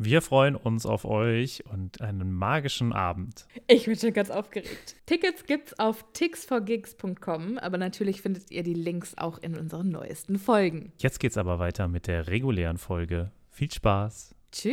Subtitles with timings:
[0.00, 3.46] Wir freuen uns auf euch und einen magischen Abend.
[3.66, 4.94] Ich bin schon ganz aufgeregt.
[5.06, 10.92] Tickets gibt's auf tixforgigs.com, aber natürlich findet ihr die Links auch in unseren neuesten Folgen.
[10.98, 13.32] Jetzt geht's aber weiter mit der regulären Folge.
[13.50, 14.36] Viel Spaß.
[14.52, 14.72] Tschüss.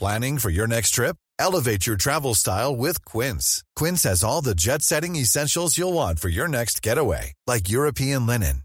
[0.00, 1.14] Planning for your next trip?
[1.38, 3.62] Elevate your travel style with Quince.
[3.76, 8.64] Quince has all the jet-setting essentials you'll want for your next getaway, like European linen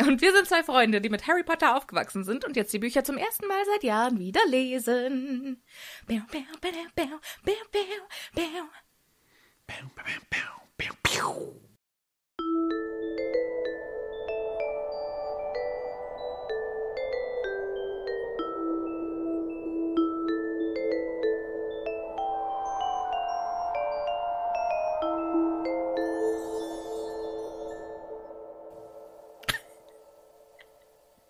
[0.00, 3.02] Und wir sind zwei Freunde, die mit Harry Potter aufgewachsen sind und jetzt die Bücher
[3.02, 5.62] zum ersten Mal seit Jahren wieder lesen.
[6.06, 7.80] Bäu, bäu, bäu, bäu, bäu, bäu,
[8.34, 8.42] bäu.
[9.66, 10.40] Pew, pew, pew,
[10.78, 11.68] pew, pew.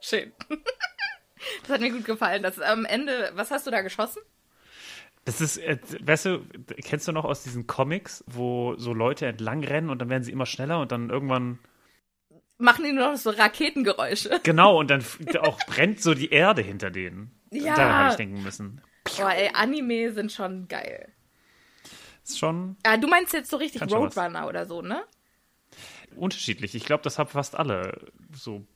[0.09, 0.33] Schön.
[1.63, 2.43] Das hat mir gut gefallen.
[2.43, 4.21] Das ist am Ende, was hast du da geschossen?
[5.25, 6.45] Das ist, äh, weißt du,
[6.83, 10.33] kennst du noch aus diesen Comics, wo so Leute entlang rennen und dann werden sie
[10.33, 11.61] immer schneller und dann irgendwann.
[12.59, 14.41] Machen die nur noch so Raketengeräusche?
[14.43, 15.05] Genau, und dann
[15.41, 17.31] auch brennt so die Erde hinter denen.
[17.53, 17.77] Ja.
[17.77, 18.81] Daran habe ich denken müssen.
[19.05, 21.13] Boah, ey, Anime sind schon geil.
[22.25, 23.83] Ist schon Ah, du meinst jetzt so richtig.
[23.83, 25.05] Roadrunner oder so, ne?
[26.17, 26.75] unterschiedlich.
[26.75, 28.67] Ich glaube, das haben fast alle so,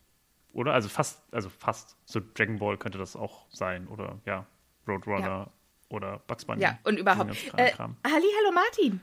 [0.53, 0.73] oder?
[0.75, 1.97] Also fast, also fast.
[2.05, 4.47] So Dragon Ball könnte das auch sein, oder ja,
[4.87, 5.51] Roadrunner Ja.
[5.89, 6.63] oder Bugs Bunny.
[6.63, 7.37] Ja, und überhaupt.
[7.57, 7.97] Äh, Kram.
[8.07, 9.01] Halli, hallo Martin.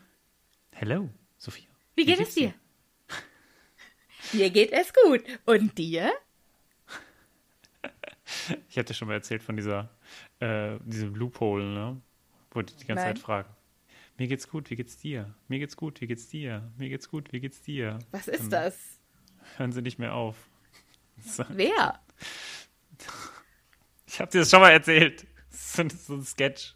[0.74, 1.68] Hello, Sophia.
[1.96, 2.54] Wie geht geht's es dir?
[4.34, 5.24] Mir geht es gut.
[5.46, 6.12] Und dir?
[8.70, 9.90] Ich hatte schon mal erzählt von dieser,
[10.40, 12.02] äh, diesem Loophole, ne?
[12.52, 13.16] Wo die die ganze Nein.
[13.16, 13.50] Zeit fragen.
[14.18, 15.34] Mir geht's gut, wie geht's dir?
[15.48, 16.72] Mir geht's gut, wie geht's dir?
[16.78, 17.98] Mir geht's gut, wie geht's dir?
[18.12, 19.00] Was ist Dann das?
[19.58, 20.49] Hören sie nicht mehr auf.
[21.25, 21.44] So.
[21.50, 22.00] Wer?
[24.07, 25.25] Ich habe dir das schon mal erzählt.
[25.50, 26.75] Das ist so ein Sketch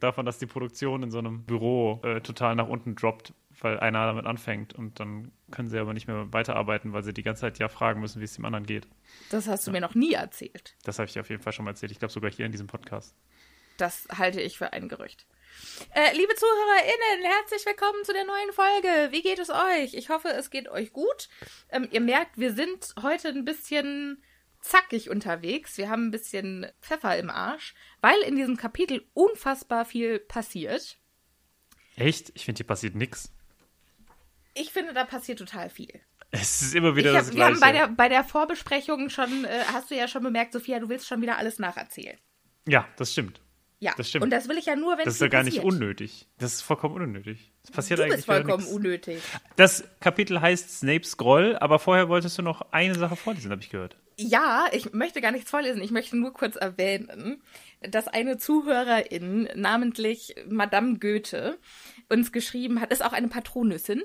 [0.00, 4.06] davon, dass die Produktion in so einem Büro äh, total nach unten droppt, weil einer
[4.06, 7.58] damit anfängt und dann können sie aber nicht mehr weiterarbeiten, weil sie die ganze Zeit
[7.58, 8.88] ja fragen müssen, wie es dem anderen geht.
[9.30, 10.76] Das hast du mir noch nie erzählt.
[10.84, 11.92] Das habe ich dir auf jeden Fall schon mal erzählt.
[11.92, 13.14] Ich glaube sogar hier in diesem Podcast.
[13.76, 15.26] Das halte ich für ein Gerücht.
[15.94, 19.12] Äh, liebe ZuhörerInnen, herzlich willkommen zu der neuen Folge.
[19.12, 19.94] Wie geht es euch?
[19.94, 21.28] Ich hoffe, es geht euch gut.
[21.70, 24.22] Ähm, ihr merkt, wir sind heute ein bisschen
[24.60, 25.78] zackig unterwegs.
[25.78, 30.98] Wir haben ein bisschen Pfeffer im Arsch, weil in diesem Kapitel unfassbar viel passiert.
[31.96, 32.32] Echt?
[32.34, 33.32] Ich finde, hier passiert nichts.
[34.54, 36.00] Ich finde, da passiert total viel.
[36.30, 37.86] Es ist immer wieder Ich hab, das wir haben bei Gleiche.
[37.86, 41.22] der, bei der Vorbesprechung schon, äh, hast du ja schon bemerkt, Sophia, du willst schon
[41.22, 42.18] wieder alles nacherzählen.
[42.66, 43.40] ja, das stimmt.
[43.80, 44.24] Ja, Das stimmt.
[44.24, 45.72] und das will ich ja nur, wenn Das es ist ja gar nicht passiert.
[45.72, 46.26] unnötig.
[46.38, 47.52] Das ist vollkommen unnötig.
[47.62, 49.20] Das passiert Du eigentlich bist vollkommen unnötig.
[49.56, 53.70] Das Kapitel heißt Snapes Groll, aber vorher wolltest du noch eine Sache vorlesen, habe ich
[53.70, 53.96] gehört.
[54.20, 55.80] Ja, ich möchte gar nichts vorlesen.
[55.80, 57.40] Ich möchte nur kurz erwähnen,
[57.82, 61.56] dass eine Zuhörerin, namentlich Madame Goethe,
[62.08, 64.02] uns geschrieben hat, ist auch eine Patronüssin,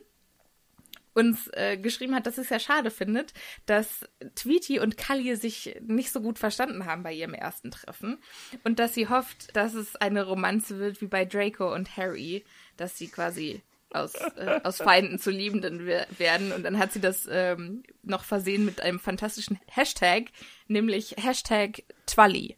[1.13, 3.33] uns äh, geschrieben hat, dass es ja schade findet,
[3.65, 8.17] dass Tweety und Kalli sich nicht so gut verstanden haben bei ihrem ersten Treffen
[8.63, 12.43] und dass sie hofft, dass es eine Romanze wird wie bei Draco und Harry,
[12.77, 13.61] dass sie quasi
[13.91, 16.51] aus, äh, aus Feinden zu Liebenden wer- werden.
[16.51, 20.31] Und dann hat sie das ähm, noch versehen mit einem fantastischen Hashtag,
[20.67, 22.57] nämlich Hashtag Twalli.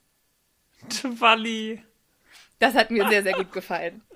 [0.90, 1.84] Twalli.
[2.60, 4.02] Das hat mir sehr, sehr gut gefallen.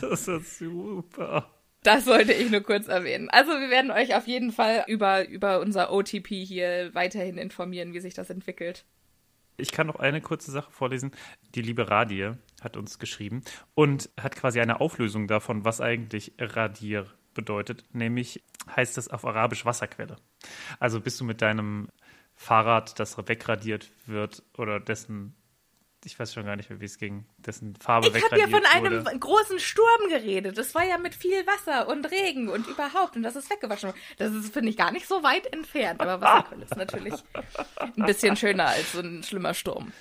[0.00, 1.50] Das ist super.
[1.86, 3.30] Das wollte ich nur kurz erwähnen.
[3.30, 8.00] Also wir werden euch auf jeden Fall über, über unser OTP hier weiterhin informieren, wie
[8.00, 8.84] sich das entwickelt.
[9.56, 11.12] Ich kann noch eine kurze Sache vorlesen.
[11.54, 13.42] Die liebe Radie hat uns geschrieben
[13.76, 17.84] und hat quasi eine Auflösung davon, was eigentlich Radir bedeutet.
[17.92, 18.42] Nämlich
[18.74, 20.16] heißt es auf Arabisch Wasserquelle.
[20.80, 21.88] Also bist du mit deinem
[22.34, 25.35] Fahrrad, das wegradiert wird oder dessen
[26.06, 28.62] ich weiß schon gar nicht mehr, wie es ging, dessen Farbe Ich habe ja von
[28.62, 29.10] wurde.
[29.10, 30.56] einem großen Sturm geredet.
[30.56, 33.16] Das war ja mit viel Wasser und Regen und überhaupt.
[33.16, 33.92] Und das ist weggewaschen.
[34.16, 36.00] Das ist, finde ich, gar nicht so weit entfernt.
[36.00, 37.14] Aber Wasserfall ist natürlich
[37.96, 39.92] ein bisschen schöner als so ein schlimmer Sturm.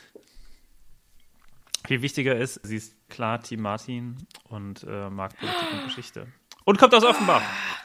[1.87, 4.17] Viel wichtiger ist, sie ist klar Team Martin
[4.49, 6.27] und äh, mag Politik und Geschichte.
[6.65, 7.41] Und kommt aus Offenbach.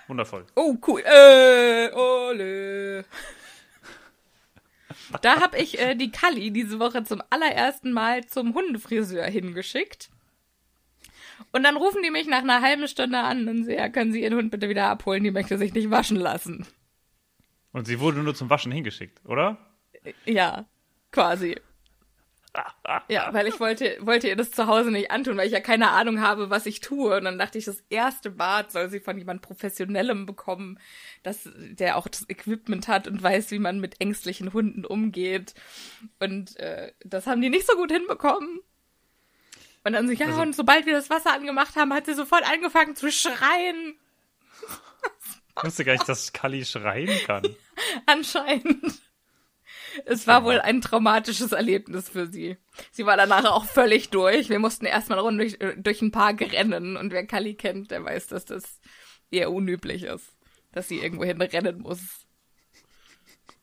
[0.09, 0.47] Wundervoll.
[0.57, 1.03] Oh, cool.
[1.05, 3.05] Äh, ole.
[5.23, 10.11] Da habe ich äh, die Kalli diese Woche zum allerersten Mal zum Hundefriseur hingeschickt.
[11.53, 14.23] Und dann rufen die mich nach einer halben Stunde an und sagen, ja, können Sie
[14.23, 16.67] Ihren Hund bitte wieder abholen, die möchte sich nicht waschen lassen.
[17.73, 19.59] Und sie wurde nur zum Waschen hingeschickt, oder?
[20.25, 20.67] Ja,
[21.13, 21.57] quasi.
[23.09, 25.91] Ja, weil ich wollte, wollte ihr das zu Hause nicht antun, weil ich ja keine
[25.91, 27.17] Ahnung habe, was ich tue.
[27.17, 30.79] Und dann dachte ich, das erste Bad soll sie von jemand Professionellem bekommen,
[31.23, 35.55] dass der auch das Equipment hat und weiß, wie man mit ängstlichen Hunden umgeht.
[36.19, 38.61] Und äh, das haben die nicht so gut hinbekommen.
[39.85, 42.43] Und dann so, ja, Also- und sobald wir das Wasser angemacht haben, hat sie sofort
[42.51, 43.97] angefangen zu schreien.
[45.57, 47.45] Ich wusste gar nicht, dass Kali schreien kann.
[48.07, 49.01] Anscheinend.
[50.05, 52.57] Es war wohl ein traumatisches Erlebnis für sie.
[52.91, 54.49] Sie war danach auch völlig durch.
[54.49, 56.97] Wir mussten erstmal rund durch, durch ein Park rennen.
[56.97, 58.81] Und wer Kali kennt, der weiß, dass das
[59.31, 60.37] eher unüblich ist.
[60.73, 62.01] Dass sie irgendwo rennen muss.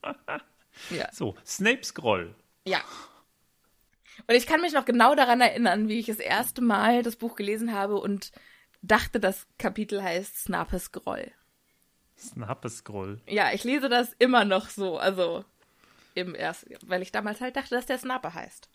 [0.91, 1.09] Ja.
[1.11, 2.35] So, Snapes Groll.
[2.65, 2.81] Ja.
[4.27, 7.35] Und ich kann mich noch genau daran erinnern, wie ich das erste Mal das Buch
[7.35, 8.31] gelesen habe und
[8.81, 11.31] dachte, das Kapitel heißt Snapes Groll.
[12.17, 13.21] Snapes Groll.
[13.27, 15.45] Ja, ich lese das immer noch so, also
[16.17, 18.69] im ersten, weil ich damals halt dachte, dass der Snape heißt.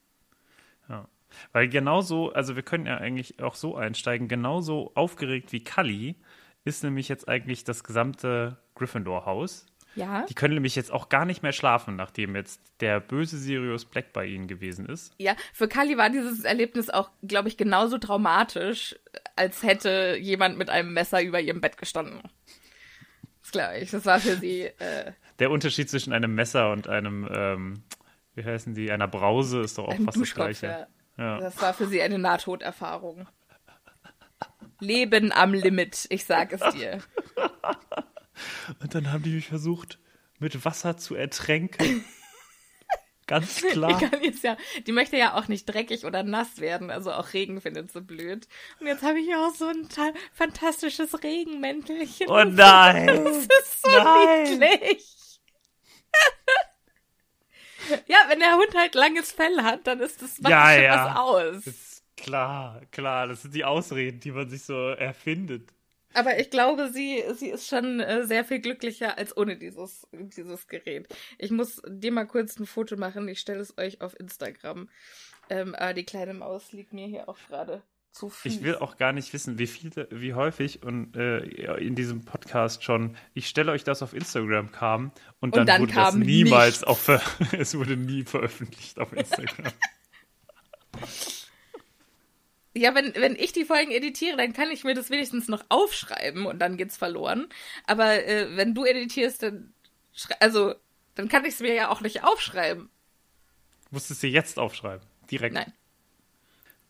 [0.88, 1.08] Ja.
[1.52, 6.16] Weil genauso, also wir können ja eigentlich auch so einsteigen, genauso aufgeregt wie Kali
[6.64, 9.66] ist nämlich jetzt eigentlich das gesamte Gryffindor-Haus.
[9.94, 10.24] Ja.
[10.26, 14.12] Die können nämlich jetzt auch gar nicht mehr schlafen, nachdem jetzt der böse Sirius Black
[14.12, 15.12] bei ihnen gewesen ist.
[15.18, 18.96] Ja, für Kali war dieses Erlebnis auch, glaube ich, genauso traumatisch,
[19.36, 22.22] als hätte jemand mit einem Messer über ihrem Bett gestanden.
[23.42, 23.90] Das glaube ich.
[23.90, 24.62] Das war für sie.
[24.62, 25.12] Äh,
[25.42, 27.82] Der Unterschied zwischen einem Messer und einem, ähm,
[28.36, 30.66] wie heißen die, einer Brause ist doch auch ein fast das gleiche.
[30.68, 30.86] Ja.
[31.18, 31.38] Ja.
[31.40, 33.26] Das war für sie eine Nahtoderfahrung.
[34.78, 37.00] Leben am Limit, ich sag es dir.
[38.80, 39.98] Und dann haben die mich versucht,
[40.38, 42.04] mit Wasser zu ertränken.
[43.26, 44.00] Ganz klar.
[44.22, 44.56] Die, ja,
[44.86, 48.46] die möchte ja auch nicht dreckig oder nass werden, also auch Regen findet sie blöd.
[48.78, 52.28] Und jetzt habe ich auch so ein ta- fantastisches Regenmäntelchen.
[52.28, 53.06] Oh nein!
[53.24, 54.44] Das ist so Nein.
[54.44, 55.04] niedlich.
[58.06, 61.14] ja, wenn der Hund halt langes Fell hat, dann ist das macht Ja, schon ja.
[61.14, 61.66] was aus.
[61.66, 63.28] Ist klar, klar.
[63.28, 65.72] Das sind die Ausreden, die man sich so erfindet.
[66.14, 70.68] Aber ich glaube, sie, sie ist schon äh, sehr viel glücklicher als ohne dieses, dieses
[70.68, 71.08] Gerät.
[71.38, 73.28] Ich muss dir mal kurz ein Foto machen.
[73.28, 74.90] Ich stelle es euch auf Instagram.
[75.48, 77.82] Ähm, aber die kleine Maus liegt mir hier auch gerade
[78.12, 78.58] zu Füßen.
[78.58, 81.40] Ich will auch gar nicht wissen, wie viele, wie häufig und äh,
[81.78, 85.94] in diesem Podcast schon, ich stelle euch das auf Instagram kam und dann, dann wurde
[85.94, 86.84] das niemals nichts.
[86.84, 87.08] auf
[87.52, 89.72] es wurde nie veröffentlicht auf Instagram.
[92.74, 96.46] Ja, wenn, wenn ich die Folgen editiere, dann kann ich mir das wenigstens noch aufschreiben
[96.46, 97.48] und dann geht's verloren.
[97.86, 99.74] Aber äh, wenn du editierst, dann
[100.40, 100.74] also
[101.14, 102.88] dann kann ich es mir ja auch nicht aufschreiben.
[103.90, 105.06] Musstest du jetzt aufschreiben.
[105.30, 105.54] Direkt.
[105.54, 105.72] Nein.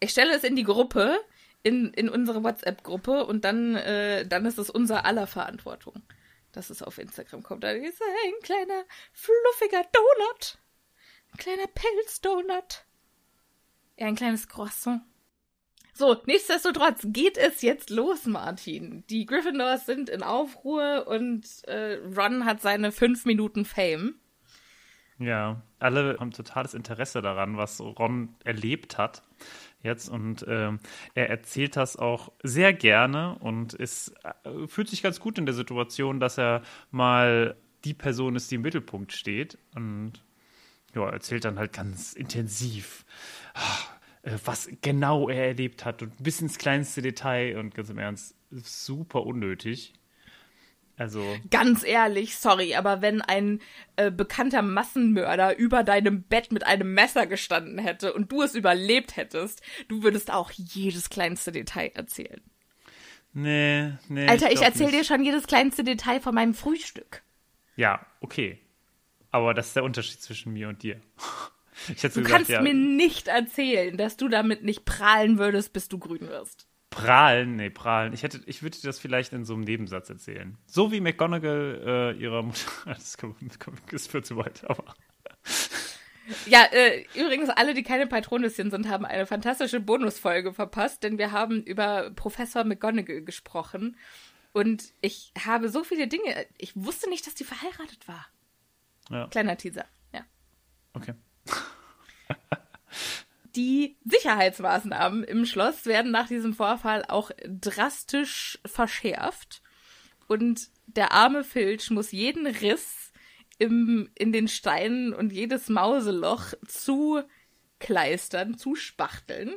[0.03, 1.17] Ich stelle es in die Gruppe,
[1.63, 6.03] in, in unsere WhatsApp-Gruppe und dann, äh, dann ist es unser aller Verantwortung,
[6.51, 7.63] dass es auf Instagram kommt.
[7.63, 10.59] Da ist ein kleiner, fluffiger Donut.
[11.31, 12.85] Ein kleiner Pelzdonut.
[13.97, 15.03] Ja, ein kleines Croissant.
[15.95, 19.05] So, nichtsdestotrotz geht es jetzt los, Martin.
[19.09, 24.17] Die Gryffindors sind in Aufruhr und äh, Ron hat seine fünf Minuten Fame.
[25.19, 29.23] Ja, alle haben totales Interesse daran, was Ron erlebt hat
[29.83, 30.81] jetzt und ähm,
[31.15, 35.55] er erzählt das auch sehr gerne und ist, äh, fühlt sich ganz gut in der
[35.55, 40.13] Situation, dass er mal die Person ist, die im Mittelpunkt steht und
[40.95, 43.05] ja, erzählt dann halt ganz intensiv,
[43.55, 43.79] ah,
[44.23, 48.37] äh, was genau er erlebt hat und bis ins kleinste Detail und ganz im Ernst,
[48.51, 49.95] super unnötig.
[50.97, 53.61] Also, Ganz ehrlich, sorry, aber wenn ein
[53.97, 59.17] äh, bekannter Massenmörder über deinem Bett mit einem Messer gestanden hätte und du es überlebt
[59.17, 62.41] hättest, du würdest auch jedes kleinste Detail erzählen.
[63.33, 64.29] nee, nee.
[64.29, 64.99] Alter, ich glaub erzähl nicht.
[64.99, 67.23] dir schon jedes kleinste Detail von meinem Frühstück.
[67.77, 68.59] Ja, okay.
[69.31, 71.01] Aber das ist der Unterschied zwischen mir und dir.
[71.89, 75.89] Ich Du gesagt, kannst ja, mir nicht erzählen, dass du damit nicht prahlen würdest, bis
[75.89, 76.69] du grün wirst.
[76.93, 78.13] Prahlen, nee, prahlen.
[78.13, 80.57] Ich hätte, ich würde dir das vielleicht in so einem Nebensatz erzählen.
[80.67, 82.61] So wie McGonagall äh, ihrer Mutter.
[82.87, 83.39] Das kommt-
[83.91, 84.95] das führt zu weit, aber.
[86.47, 91.33] Ja, äh, übrigens, alle, die keine Patronüschen sind, haben eine fantastische Bonusfolge verpasst, denn wir
[91.33, 93.97] haben über Professor McGonagall gesprochen.
[94.53, 96.47] Und ich habe so viele Dinge.
[96.59, 98.27] Ich wusste nicht, dass die verheiratet war.
[99.11, 99.27] Ja.
[99.29, 100.25] Kleiner Teaser, ja.
[100.93, 101.15] Okay.
[103.55, 109.63] Die Sicherheitsmaßnahmen im Schloss werden nach diesem Vorfall auch drastisch verschärft.
[110.27, 113.13] Und der arme Filch muss jeden Riss
[113.59, 119.55] im, in den Steinen und jedes Mauseloch zukleistern, zuspachteln.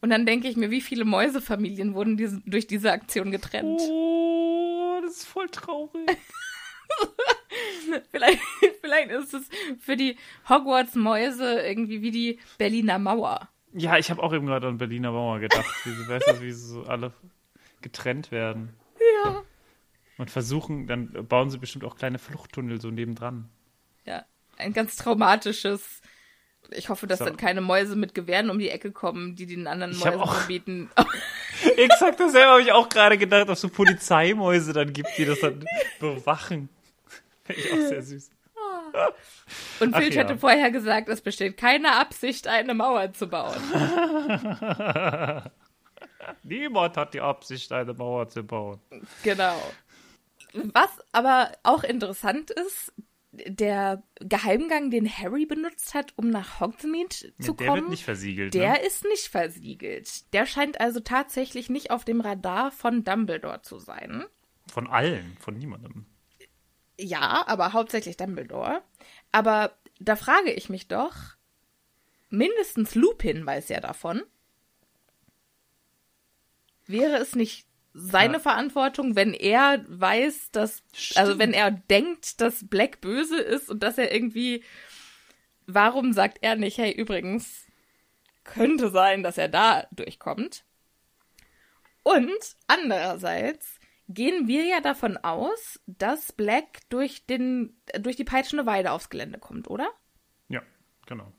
[0.00, 3.80] Und dann denke ich mir, wie viele Mäusefamilien wurden diese, durch diese Aktion getrennt?
[3.80, 6.08] Oh, das ist voll traurig.
[8.10, 8.38] Vielleicht,
[8.82, 9.48] vielleicht ist es
[9.80, 10.16] für die
[10.48, 13.48] Hogwarts-Mäuse irgendwie wie die Berliner Mauer.
[13.72, 15.66] Ja, ich habe auch eben gerade an Berliner Mauer gedacht.
[15.84, 17.12] Wie sie, weißt du, wie sie so alle
[17.80, 18.74] getrennt werden.
[19.24, 19.42] Ja.
[20.18, 23.48] Und versuchen, dann bauen sie bestimmt auch kleine Fluchttunnel so nebendran.
[24.04, 24.24] Ja.
[24.56, 26.02] Ein ganz traumatisches.
[26.70, 27.24] Ich hoffe, dass So.
[27.24, 30.34] dann keine Mäuse mit Gewehren um die Ecke kommen, die den anderen Ich Mäusen auch-
[30.34, 30.90] verbieten.
[31.76, 35.40] Exakt dasselbe habe ich auch gerade gedacht, ob es so Polizeimäuse dann gibt, die das
[35.40, 35.64] dann
[36.00, 36.68] bewachen.
[37.48, 38.30] Finde ich auch sehr süß.
[39.80, 40.22] Und Ach Filch ja.
[40.22, 43.56] hatte vorher gesagt, es besteht keine Absicht, eine Mauer zu bauen.
[46.42, 48.80] Niemand hat die Absicht, eine Mauer zu bauen.
[49.22, 49.56] Genau.
[50.52, 52.92] Was aber auch interessant ist,
[53.30, 58.54] der Geheimgang, den Harry benutzt hat, um nach Hogsmeade zu der kommen, wird nicht versiegelt.
[58.54, 58.86] der ne?
[58.86, 60.32] ist nicht versiegelt.
[60.32, 64.24] Der scheint also tatsächlich nicht auf dem Radar von Dumbledore zu sein.
[64.66, 66.06] Von allen, von niemandem.
[66.98, 68.82] Ja, aber hauptsächlich Dumbledore.
[69.32, 71.14] Aber da frage ich mich doch,
[72.28, 74.22] mindestens Lupin weiß ja davon.
[76.86, 78.40] Wäre es nicht seine Ja.
[78.40, 80.82] Verantwortung, wenn er weiß, dass,
[81.14, 81.38] also Stimmt.
[81.38, 84.64] wenn er denkt, dass Black böse ist und dass er irgendwie,
[85.66, 87.66] warum sagt er nicht, hey, übrigens,
[88.44, 90.64] könnte sein, dass er da durchkommt?
[92.02, 93.77] Und andererseits
[94.08, 99.38] gehen wir ja davon aus, dass Black durch den, durch die peitschende Weide aufs Gelände
[99.38, 99.88] kommt, oder?
[100.48, 100.62] Ja,
[101.06, 101.32] genau.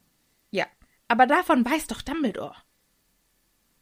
[0.51, 0.65] Ja.
[1.07, 2.55] Aber davon weiß doch Dumbledore.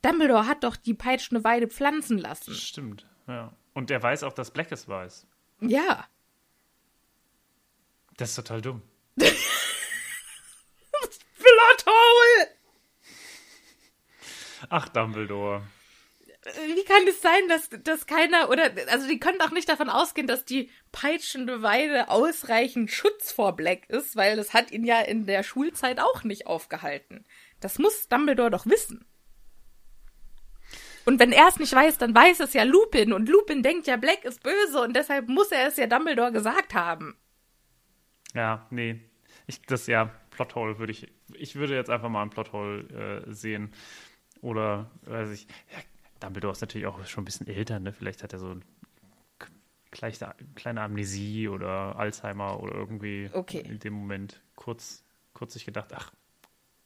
[0.01, 2.53] Dumbledore hat doch die peitschende Weide pflanzen lassen.
[2.53, 3.53] Stimmt, ja.
[3.73, 5.27] Und er weiß auch, dass Black es weiß.
[5.61, 6.07] Ja.
[8.15, 8.81] Das ist total dumm.
[11.37, 12.47] Plothole!
[14.69, 15.67] Ach, Dumbledore.
[16.75, 20.27] Wie kann es sein, dass, dass keiner, oder, also die können doch nicht davon ausgehen,
[20.27, 25.25] dass die peitschende Weide ausreichend Schutz vor Black ist, weil das hat ihn ja in
[25.25, 27.25] der Schulzeit auch nicht aufgehalten.
[27.59, 29.05] Das muss Dumbledore doch wissen.
[31.05, 33.95] Und wenn er es nicht weiß, dann weiß es ja Lupin und Lupin denkt ja,
[33.95, 37.17] Black ist böse und deshalb muss er es ja Dumbledore gesagt haben.
[38.33, 39.01] Ja, nee.
[39.47, 43.73] Ich, das, ja, Plothole würde ich, ich würde jetzt einfach mal ein Plothole äh, sehen.
[44.41, 45.79] Oder, weiß ich, ja,
[46.19, 47.93] Dumbledore ist natürlich auch schon ein bisschen älter, ne?
[47.93, 48.61] Vielleicht hat er so eine
[50.55, 53.59] kleine, Amnesie oder Alzheimer oder irgendwie Okay.
[53.67, 56.11] in dem Moment kurz, kurz sich gedacht, ach,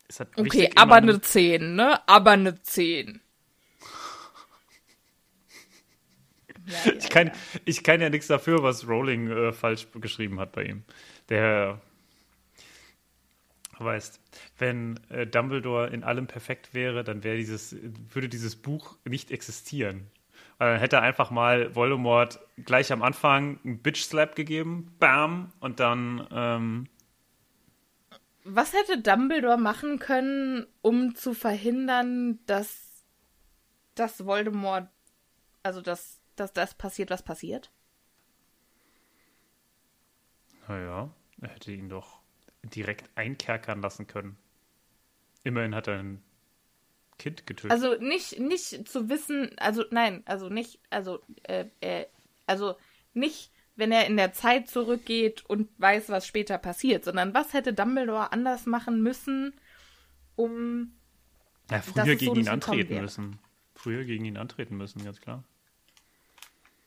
[0.08, 2.08] ist das Okay, aber eine 10, ne?
[2.08, 3.22] Aber eine 10.
[6.66, 7.34] Ja, ja, Ich kann, ja.
[7.66, 10.84] ich kann ja nichts dafür, was Rowling äh, falsch geschrieben hat bei ihm.
[11.30, 11.82] Der
[13.84, 14.22] weißt,
[14.58, 17.76] wenn äh, Dumbledore in allem perfekt wäre, dann wäre dieses,
[18.14, 20.08] würde dieses Buch nicht existieren.
[20.58, 25.80] Weil dann hätte er einfach mal Voldemort gleich am Anfang einen Bitch-Slap gegeben, bam, und
[25.80, 26.88] dann, ähm,
[28.44, 33.06] Was hätte Dumbledore machen können, um zu verhindern, dass,
[33.96, 34.88] dass Voldemort,
[35.64, 37.72] also dass, dass das passiert, was passiert?
[40.72, 41.10] naja,
[41.42, 42.21] er hätte ihn doch
[42.63, 44.38] direkt einkerkern lassen können.
[45.44, 46.22] Immerhin hat er ein
[47.18, 47.72] Kind getötet.
[47.72, 52.06] Also nicht, nicht zu wissen, also nein, also nicht, also, äh, äh,
[52.48, 52.75] also
[53.13, 57.74] nicht, wenn er in der Zeit zurückgeht und weiß, was später passiert, sondern was hätte
[57.74, 59.53] Dumbledore anders machen müssen,
[60.36, 60.94] um
[61.70, 63.01] Ja, früher es so gegen ihn antreten wäre.
[63.01, 63.39] müssen.
[63.75, 65.44] Früher gegen ihn antreten müssen, ganz klar.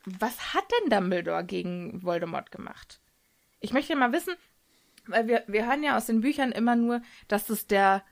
[0.04, 3.00] Was hat denn Dumbledore gegen Voldemort gemacht?
[3.61, 4.35] Ich möchte mal wissen,
[5.07, 8.03] weil wir, wir hören ja aus den Büchern immer nur, dass es der,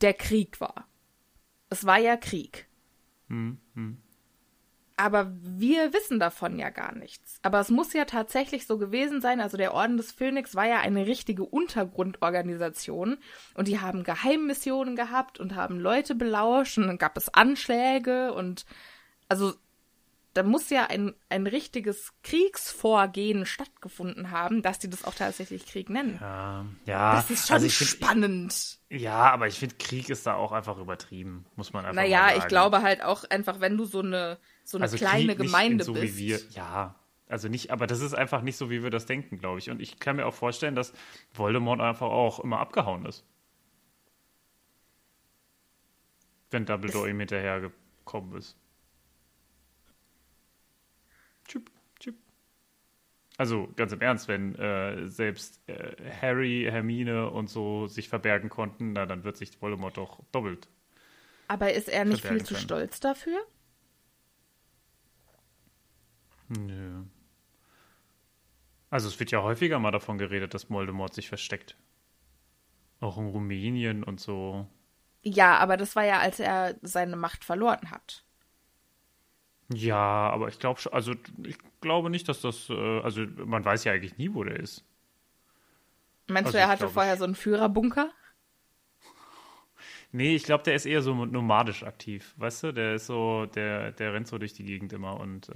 [0.00, 0.86] der Krieg war.
[1.70, 2.68] Es war ja Krieg.
[3.28, 3.98] Hm, hm.
[4.96, 7.40] Aber wir wissen davon ja gar nichts.
[7.42, 9.40] Aber es muss ja tatsächlich so gewesen sein.
[9.40, 13.18] Also der Orden des Phönix war ja eine richtige Untergrundorganisation.
[13.54, 18.66] Und die haben Geheimmissionen gehabt und haben Leute belauscht und dann gab es Anschläge und
[19.28, 19.54] also
[20.34, 25.88] da muss ja ein, ein richtiges Kriegsvorgehen stattgefunden haben, dass die das auch tatsächlich Krieg
[25.88, 26.18] nennen.
[26.20, 27.14] Ja, ja.
[27.14, 28.78] Das ist schon also find- spannend.
[28.90, 32.38] Ja, aber ich finde, Krieg ist da auch einfach übertrieben, muss man einfach naja, sagen.
[32.40, 35.84] ich glaube halt auch einfach, wenn du so eine, so eine also kleine Krieg Gemeinde
[35.84, 36.18] in so bist.
[36.18, 36.96] Wie wir, ja,
[37.28, 39.70] also nicht, aber das ist einfach nicht so, wie wir das denken, glaube ich.
[39.70, 40.92] Und ich kann mir auch vorstellen, dass
[41.32, 43.24] Voldemort einfach auch immer abgehauen ist.
[46.50, 48.56] Wenn Dumbledore ihm hinterhergekommen ist.
[53.36, 58.92] Also ganz im Ernst, wenn äh, selbst äh, Harry, Hermine und so sich verbergen konnten,
[58.92, 60.68] na, dann wird sich Voldemort doch doppelt.
[61.48, 62.64] Aber ist er nicht viel zu können.
[62.64, 63.38] stolz dafür?
[66.48, 67.02] Nö.
[68.90, 71.76] Also es wird ja häufiger mal davon geredet, dass Voldemort sich versteckt.
[73.00, 74.68] Auch in Rumänien und so.
[75.22, 78.24] Ja, aber das war ja, als er seine Macht verloren hat.
[79.72, 79.96] Ja,
[80.30, 83.92] aber ich glaube schon, also ich glaube nicht, dass das, äh, also man weiß ja
[83.92, 84.84] eigentlich nie, wo der ist.
[86.26, 88.10] Meinst Also du, er hatte vorher so einen Führerbunker?
[90.12, 92.72] Nee, ich glaube, der ist eher so nomadisch aktiv, weißt du?
[92.72, 95.50] Der ist so, der, der rennt so durch die Gegend immer und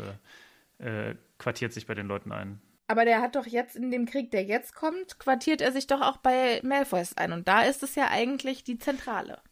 [0.81, 2.61] äh, äh, quartiert sich bei den Leuten ein.
[2.87, 6.01] Aber der hat doch jetzt in dem Krieg, der jetzt kommt, quartiert er sich doch
[6.03, 7.33] auch bei Malfoys ein.
[7.33, 9.43] Und da ist es ja eigentlich die Zentrale.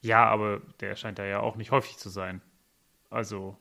[0.00, 2.42] Ja, aber der scheint da ja auch nicht häufig zu sein.
[3.10, 3.58] Also,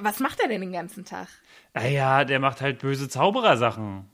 [0.00, 1.28] was macht er denn den ganzen Tag?
[1.74, 4.08] naja, der macht halt böse Zauberersachen.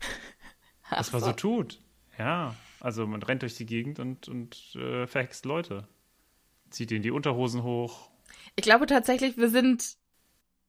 [0.90, 1.26] Was man so.
[1.28, 1.78] so tut.
[2.18, 5.86] Ja, also man rennt durch die Gegend und, und äh, verhext Leute.
[6.70, 8.10] Zieht ihnen die Unterhosen hoch.
[8.56, 9.96] Ich glaube tatsächlich, wir sind,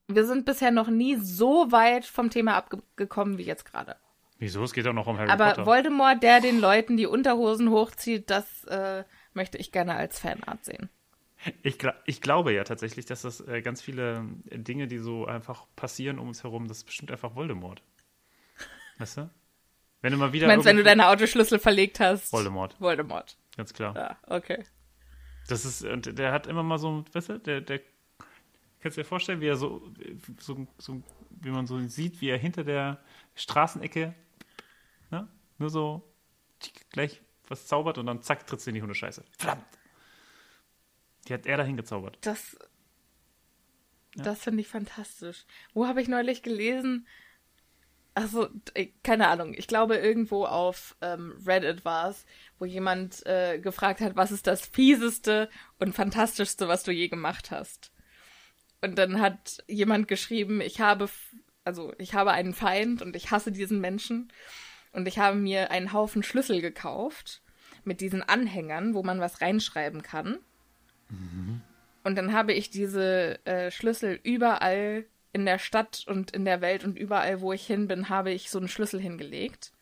[0.08, 3.96] wir sind bisher noch nie so weit vom Thema abgekommen wie jetzt gerade.
[4.38, 4.62] Wieso?
[4.64, 5.66] Es geht doch noch um Harry Aber Potter.
[5.66, 10.90] Voldemort, der den Leuten die Unterhosen hochzieht, das äh, möchte ich gerne als Fanart sehen.
[11.62, 15.66] Ich, ich glaube ja tatsächlich, dass das äh, ganz viele äh, Dinge, die so einfach
[15.74, 17.82] passieren um uns herum, das ist bestimmt einfach Voldemort.
[18.98, 19.30] Weißt du?
[20.02, 20.46] Wenn du mal wieder.
[20.46, 22.32] Du meinst, wenn du deine Autoschlüssel verlegt hast?
[22.32, 23.36] Voldemort, Voldemort.
[23.56, 23.94] ganz klar.
[23.96, 24.64] Ja, okay.
[25.48, 27.80] Das ist, und der hat immer mal so, weißt du, der, der,
[28.80, 29.92] kannst du dir vorstellen, wie er so,
[30.38, 33.00] so, so, wie man so sieht, wie er hinter der
[33.34, 34.14] Straßenecke,
[35.10, 35.28] ne,
[35.58, 36.08] nur so,
[36.90, 39.24] gleich was zaubert und dann zack, trittst du in die Hundescheiße.
[39.36, 39.66] Verdammt!
[41.28, 42.18] Die hat er dahin gezaubert.
[42.22, 42.56] Das,
[44.14, 45.44] das finde ich fantastisch.
[45.72, 47.06] Wo habe ich neulich gelesen?
[48.14, 48.48] Also,
[49.02, 49.54] keine Ahnung.
[49.54, 52.26] Ich glaube, irgendwo auf ähm, Reddit war es,
[52.58, 57.50] wo jemand äh, gefragt hat, was ist das fieseste und fantastischste, was du je gemacht
[57.50, 57.90] hast?
[58.82, 61.08] Und dann hat jemand geschrieben, ich habe,
[61.64, 64.30] also ich habe einen Feind und ich hasse diesen Menschen
[64.92, 67.42] und ich habe mir einen Haufen Schlüssel gekauft
[67.84, 70.38] mit diesen Anhängern, wo man was reinschreiben kann.
[72.04, 76.84] Und dann habe ich diese äh, Schlüssel überall in der Stadt und in der Welt
[76.84, 79.72] und überall, wo ich hin bin, habe ich so einen Schlüssel hingelegt.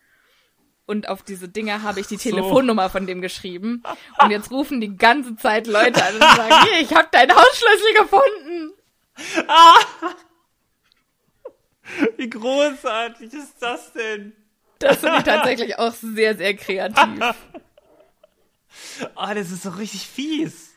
[0.87, 2.31] Und auf diese Dinger habe ich die so.
[2.31, 3.83] Telefonnummer von dem geschrieben.
[4.21, 7.95] Und jetzt rufen die ganze Zeit Leute an und sagen, hier, ich habe deinen Hausschlüssel
[7.95, 8.73] gefunden.
[12.17, 14.33] Wie großartig ist das denn?
[14.81, 17.35] Das finde ich tatsächlich auch sehr, sehr kreativ.
[19.17, 20.70] Ah, das ist so richtig fies.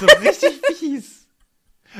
[0.00, 1.28] So richtig fies.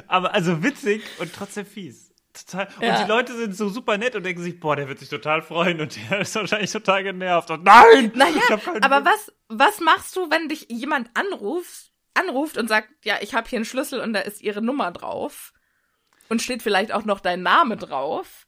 [0.06, 2.12] Aber also witzig und trotzdem fies.
[2.34, 2.68] Total.
[2.76, 3.02] Und Ja.
[3.02, 5.80] die Leute sind so super nett und denken sich, boah, der wird sich total freuen
[5.80, 7.50] und der ist wahrscheinlich total genervt.
[7.50, 8.12] Und nein!
[8.14, 8.42] Naja,
[8.82, 13.48] aber was, was machst du, wenn dich jemand anruft, anruft und sagt, ja, ich habe
[13.48, 15.52] hier einen Schlüssel und da ist ihre Nummer drauf
[16.28, 18.46] und steht vielleicht auch noch dein Name drauf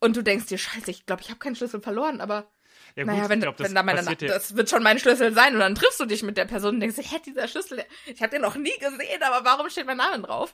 [0.00, 2.50] und du denkst dir, scheiße, ich glaube, ich habe keinen Schlüssel verloren, aber
[2.98, 5.32] Ja, gut, naja, wenn, ich glaub, das wenn da meine, das wird schon mein Schlüssel
[5.32, 8.20] sein und dann triffst du dich mit der Person und denkst hä, dieser Schlüssel, ich
[8.20, 10.52] habe den noch nie gesehen, aber warum steht mein Name drauf?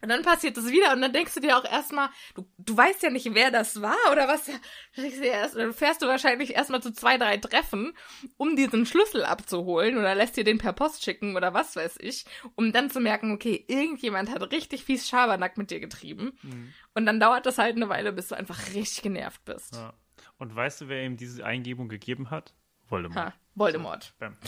[0.00, 3.02] Und dann passiert das wieder und dann denkst du dir auch erstmal, du, du weißt
[3.02, 4.50] ja nicht, wer das war oder was.
[5.54, 7.92] Dann fährst du wahrscheinlich erstmal zu zwei, drei Treffen,
[8.38, 12.24] um diesen Schlüssel abzuholen oder lässt dir den per Post schicken oder was weiß ich,
[12.54, 16.38] um dann zu merken, okay, irgendjemand hat richtig fies Schabernack mit dir getrieben.
[16.42, 16.72] Mhm.
[16.94, 19.74] Und dann dauert das halt eine Weile, bis du einfach richtig genervt bist.
[19.74, 19.92] Ja.
[20.38, 22.54] Und weißt du, wer ihm diese Eingebung gegeben hat?
[22.88, 23.26] Voldemort.
[23.26, 24.14] Ha, Voldemort.
[24.18, 24.36] Bam.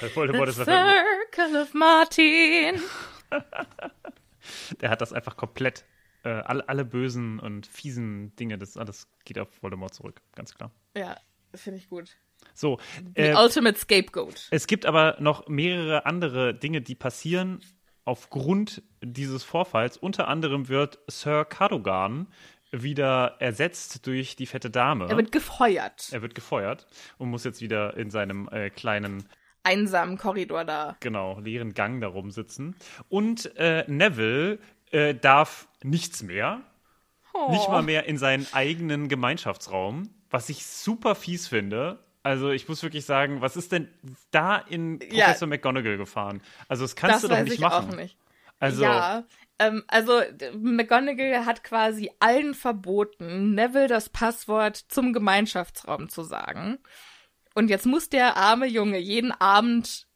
[0.00, 1.04] Weil Voldemort ist The einfach,
[1.34, 2.80] Circle of Martin.
[4.80, 5.84] der hat das einfach komplett,
[6.22, 10.70] äh, alle, alle bösen und fiesen Dinge, das alles geht auf Voldemort zurück, ganz klar.
[10.96, 11.16] Ja,
[11.54, 12.16] finde ich gut.
[12.52, 12.78] So,
[13.16, 14.48] The äh, Ultimate Scapegoat.
[14.50, 17.60] Es gibt aber noch mehrere andere Dinge, die passieren
[18.04, 19.96] aufgrund dieses Vorfalls.
[19.96, 22.28] Unter anderem wird Sir Cadogan
[22.72, 25.08] wieder ersetzt durch die fette Dame.
[25.08, 26.08] Er wird gefeuert.
[26.12, 26.86] Er wird gefeuert
[27.18, 29.28] und muss jetzt wieder in seinem äh, kleinen
[29.62, 30.96] einsamen Korridor da.
[31.00, 32.76] Genau, leeren Gang da rumsitzen.
[33.08, 34.58] Und äh, Neville
[34.90, 36.60] äh, darf nichts mehr.
[37.34, 37.50] Oh.
[37.50, 41.98] Nicht mal mehr in seinen eigenen Gemeinschaftsraum, was ich super fies finde.
[42.22, 43.88] Also ich muss wirklich sagen, was ist denn
[44.30, 45.26] da in Ja.
[45.26, 46.40] Professor McGonagall gefahren?
[46.68, 47.90] Also das kannst Das du doch weiß nicht ich machen.
[47.90, 48.16] auch nicht.
[48.58, 49.24] Also Ja,
[49.58, 50.20] ähm, also
[50.54, 56.78] McGonagall hat quasi allen verboten, Neville das Passwort zum Gemeinschaftsraum zu sagen.
[57.54, 60.06] Und jetzt muss der arme Junge jeden Abend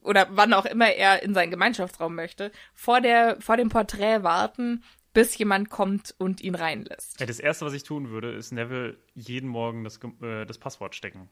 [0.00, 4.82] oder wann auch immer er in seinen Gemeinschaftsraum möchte, vor der vor dem Porträt warten,
[5.12, 7.18] bis jemand kommt und ihn reinlässt.
[7.20, 10.94] Ja, das erste, was ich tun würde, ist Neville jeden Morgen das, äh, das Passwort
[10.94, 11.28] stecken.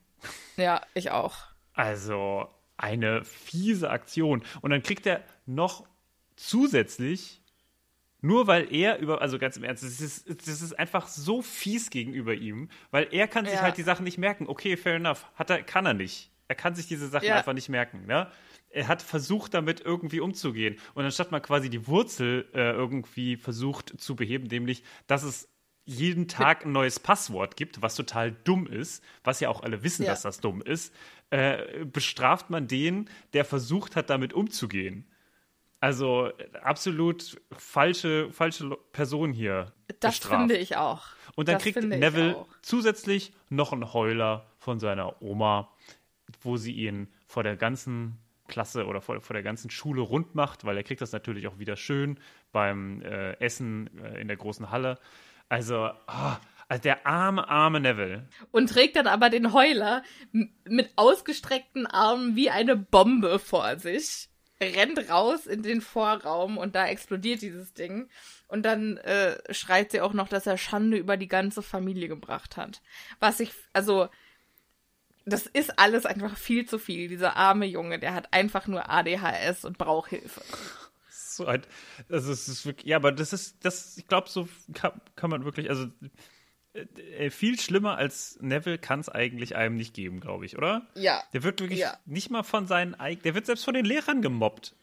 [0.57, 1.37] Ja, ich auch.
[1.75, 4.43] Also eine fiese Aktion.
[4.61, 5.87] Und dann kriegt er noch
[6.37, 7.43] zusätzlich,
[8.25, 11.91] nur weil er über, also ganz im Ernst, das ist, das ist einfach so fies
[11.91, 13.61] gegenüber ihm, weil er kann sich Ja.
[13.61, 14.47] halt die Sachen nicht merken.
[14.49, 15.27] Okay, fair enough.
[15.35, 16.31] Hat er, kann er nicht.
[16.49, 17.37] Er kann sich diese Sachen Ja.
[17.37, 18.07] einfach nicht merken.
[18.07, 18.31] Ne?
[18.71, 20.77] Er hat versucht, damit irgendwie umzugehen.
[20.95, 25.49] Und anstatt man quasi die Wurzel äh, irgendwie versucht zu beheben, nämlich, dass es
[25.85, 30.05] jeden Tag ein neues Passwort gibt, was total dumm ist, was ja auch alle wissen,
[30.05, 30.13] Ja.
[30.13, 30.95] dass das dumm ist,
[31.29, 35.07] äh, bestraft man den, der versucht hat, damit umzugehen.
[35.85, 39.67] Also absolut falsche, falsche Person hier.
[40.01, 40.41] Das bestraft.
[40.41, 41.09] finde ich auch.
[41.37, 45.71] Und dann das kriegt Neville zusätzlich noch einen Heuler von seiner Oma,
[46.41, 48.17] wo sie ihn vor der ganzen
[48.49, 51.59] Klasse oder vor, vor der ganzen Schule rund macht, weil er kriegt das natürlich auch
[51.59, 52.19] wieder schön
[52.51, 54.99] beim äh, Essen äh, in der großen Halle.
[55.51, 58.27] Also, ah, also der arme, arme Neville.
[58.53, 64.31] und trägt dann aber den Heuler mit ausgestreckten Armen wie eine Bombe vor sich,
[64.73, 68.09] rennt raus in den Vorraum und da explodiert dieses Ding.
[68.49, 72.57] Und dann äh, schreit sie auch noch, dass er Schande über die ganze Familie gebracht
[72.57, 72.83] hat.
[73.21, 74.09] Was ich, also,
[75.25, 77.09] das ist alles einfach viel zu viel.
[77.09, 80.43] Dieser arme Junge, der hat einfach nur ADHS und braucht Hilfe.
[81.09, 81.63] So ein,
[82.09, 85.45] also es ist wirklich, ja, aber das ist, das, ich glaube, so kann, kann man
[85.45, 85.89] wirklich, also
[87.31, 90.87] viel schlimmer als Neville kann es eigentlich einem nicht geben, glaube ich, oder?
[90.95, 91.23] Ja.
[91.33, 91.97] Der wird wirklich Ja.
[92.05, 94.75] nicht mal von seinen eigenen, der wird selbst von den Lehrern gemobbt.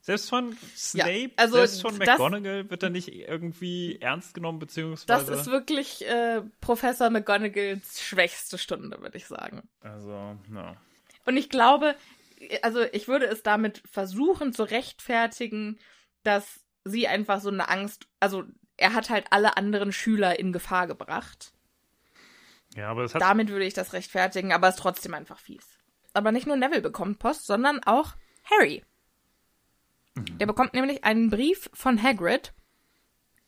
[0.00, 4.68] Selbst von Snape, also selbst von das- McGonagall wird er nicht irgendwie ernst genommen, Das
[4.68, 5.34] beziehungsweise.
[5.34, 9.68] ist wirklich äh, Professor McGonagalls schwächste Stunde, würde ich sagen.
[9.80, 10.76] also, ja.
[11.24, 11.96] Und ich glaube,
[12.62, 15.76] also ich würde es damit versuchen zu rechtfertigen,
[16.22, 18.44] dass sie einfach so eine Angst, also
[18.76, 21.52] er hat halt alle anderen Schüler in Gefahr gebracht.
[22.74, 23.22] Ja, aber es hat.
[23.22, 25.78] Damit würde ich das rechtfertigen, aber es ist trotzdem einfach fies.
[26.12, 28.84] Aber nicht nur Neville bekommt Post, sondern auch Harry.
[30.16, 32.54] Der bekommt nämlich einen Brief von Hagrid,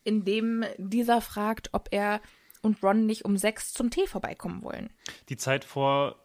[0.05, 2.21] in dem dieser fragt, ob er
[2.61, 4.93] und Ron nicht um sechs zum Tee vorbeikommen wollen.
[5.31, 6.17] Die Zeit vor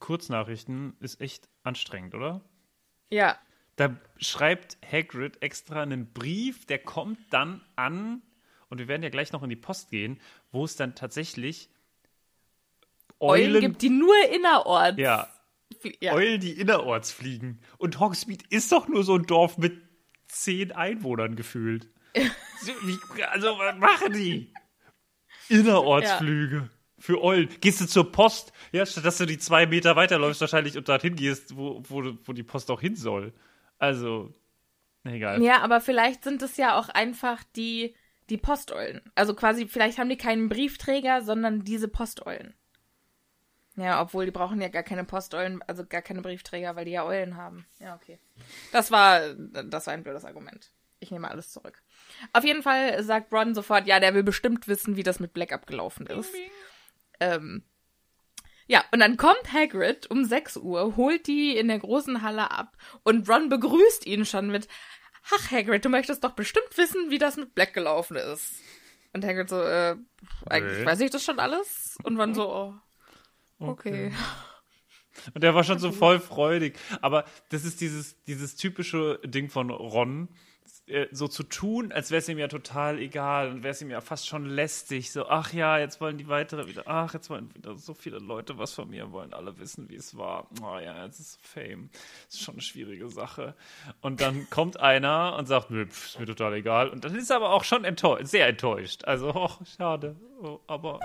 [0.00, 2.40] Kurznachrichten ist echt anstrengend, oder?
[3.10, 3.38] Ja,
[3.76, 8.22] Da schreibt Hagrid extra einen Brief, der kommt dann an,
[8.72, 10.18] und wir werden ja gleich noch in die Post gehen,
[10.50, 11.68] wo es dann tatsächlich
[13.20, 14.98] Eulen, Eulen, gibt, die nur innerorts.
[14.98, 15.28] ja,
[16.00, 16.14] ja.
[16.14, 17.60] Eulen, die innerorts fliegen.
[17.76, 19.78] Und Hogsmeade ist doch nur so ein Dorf mit
[20.26, 21.88] zehn Einwohnern gefühlt.
[23.32, 24.54] Also, was machen die?
[25.48, 26.70] Innerortsflüge.
[26.96, 27.48] Für Eulen.
[27.60, 28.52] Gehst du zur Post?
[28.70, 32.32] Ja, statt dass du die zwei Meter weiterläufst wahrscheinlich und dorthin gehst, wo, wo, wo
[32.32, 33.32] die Post auch hin soll.
[33.78, 34.32] Also,
[35.02, 35.42] egal.
[35.42, 37.96] Ja, aber vielleicht sind es ja auch einfach die,
[38.30, 39.02] die Posteulen.
[39.14, 42.54] Also quasi, vielleicht haben die keinen Briefträger, sondern diese Posteulen.
[43.76, 47.04] Ja, obwohl die brauchen ja gar keine Posteulen, also gar keine Briefträger, weil die ja
[47.04, 47.66] Eulen haben.
[47.78, 48.18] Ja, okay.
[48.70, 50.70] Das war, das war ein blödes Argument.
[51.00, 51.82] Ich nehme alles zurück.
[52.32, 55.52] Auf jeden Fall sagt Ron sofort, ja, der will bestimmt wissen, wie das mit Black
[55.52, 56.34] abgelaufen ist.
[57.18, 57.64] Ähm,
[58.66, 62.76] ja, und dann kommt Hagrid um 6 Uhr, holt die in der großen Halle ab
[63.02, 64.68] und Ron begrüßt ihn schon mit,
[65.30, 68.54] ach Hagrid, du möchtest doch bestimmt wissen, wie das mit Black gelaufen ist.
[69.12, 69.96] Und Hagrid so, äh,
[70.46, 70.86] eigentlich Nee.
[70.86, 71.96] weiß ich das schon alles.
[72.02, 72.74] Und Ron so, oh,
[73.68, 74.12] okay.
[75.34, 76.78] Und der war schon so voll freudig.
[77.02, 80.28] Aber das ist dieses, dieses typische Ding von Ron,
[80.86, 83.90] äh, so zu tun, als wäre es ihm ja total egal und wäre es ihm
[83.90, 85.12] ja fast schon lästig.
[85.12, 88.58] So, ach ja, jetzt wollen die weitere wieder, ach, jetzt wollen wieder so viele Leute
[88.58, 90.48] was von mir, wollen alle wissen, wie es war.
[90.60, 91.88] Oh ja, jetzt ist Fame.
[92.26, 93.54] Das ist schon eine schwierige Sache.
[94.00, 96.88] Und dann kommt einer und sagt, nö, pf, ist mir total egal.
[96.88, 99.04] Und dann ist er aber auch schon enttäuscht, sehr enttäuscht.
[99.04, 100.16] Also, oh, schade.
[100.42, 100.98] Oh, aber,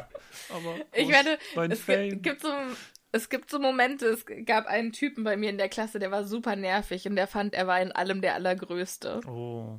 [0.50, 0.76] aber.
[0.94, 1.38] Ich werde,
[1.72, 2.10] es Fame?
[2.10, 2.50] gibt, gibt so,
[3.18, 6.24] es gibt so Momente, es gab einen Typen bei mir in der Klasse, der war
[6.24, 9.20] super nervig und der fand, er war in allem der Allergrößte.
[9.28, 9.78] Oh.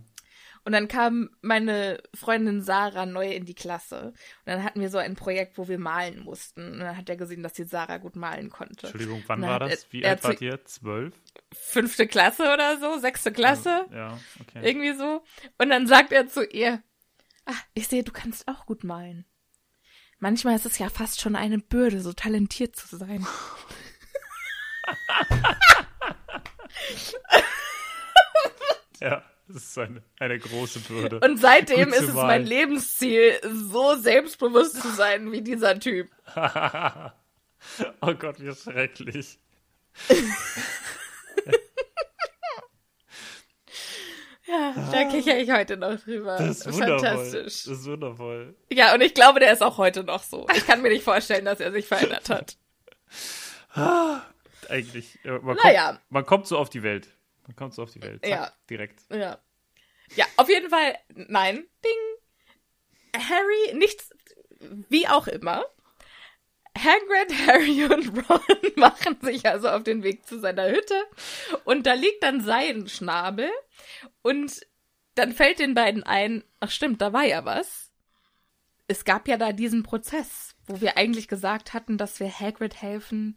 [0.64, 4.08] Und dann kam meine Freundin Sarah neu in die Klasse.
[4.08, 4.14] Und
[4.46, 6.72] dann hatten wir so ein Projekt, wo wir malen mussten.
[6.72, 8.88] Und dann hat er gesehen, dass die Sarah gut malen konnte.
[8.88, 9.84] Entschuldigung, wann war das?
[9.84, 10.62] er- Wie alt wart ihr?
[10.66, 11.14] Zwölf?
[11.54, 13.86] Fünfte Klasse oder so, sechste Klasse.
[13.92, 14.60] Ja, okay.
[14.68, 15.22] Irgendwie so.
[15.56, 16.82] Und dann sagt er zu ihr,
[17.46, 19.24] ah, ich sehe, du kannst auch gut malen.
[20.18, 23.26] Manchmal ist es ja fast schon eine Bürde, so talentiert zu sein.
[29.00, 31.20] Ja, das ist eine, eine große Bürde.
[31.20, 36.10] Und seitdem ist es mein Lebensziel, so selbstbewusst zu sein wie dieser Typ.
[38.00, 39.38] oh Gott, wie schrecklich.
[44.50, 46.36] Ja, da kichere ich heute noch drüber.
[46.38, 46.78] Das ist.
[46.78, 47.64] Fantastisch.
[47.64, 48.54] Das ist wundervoll.
[48.72, 50.46] Ja, und ich glaube, der ist auch heute noch so.
[50.54, 52.56] Ich kann mir nicht vorstellen, dass er sich verändert hat.
[54.68, 55.18] Eigentlich.
[55.24, 55.86] äh, Man, Naja.
[55.92, 57.08] kommt, man kommt so auf die Welt.
[57.46, 58.22] Man kommt so auf die Welt.
[58.22, 58.52] Zack, Ja.
[58.68, 59.00] Direkt.
[59.10, 59.38] Ja.
[60.14, 61.66] Ja, auf jeden Fall, nein.
[61.84, 63.20] Ding.
[63.28, 64.10] Harry, nichts,
[64.88, 65.64] wie auch immer.
[66.76, 68.40] Hagrid, Harry und Ron
[68.76, 70.94] machen sich also auf den Weg zu seiner Hütte.
[71.64, 73.50] Und da liegt dann sein Schnabel.
[74.22, 74.60] Und
[75.18, 77.90] dann fällt den beiden ein, ach stimmt, da war ja was.
[78.86, 83.36] Es gab ja da diesen Prozess, wo wir eigentlich gesagt hatten, dass wir Hagrid helfen,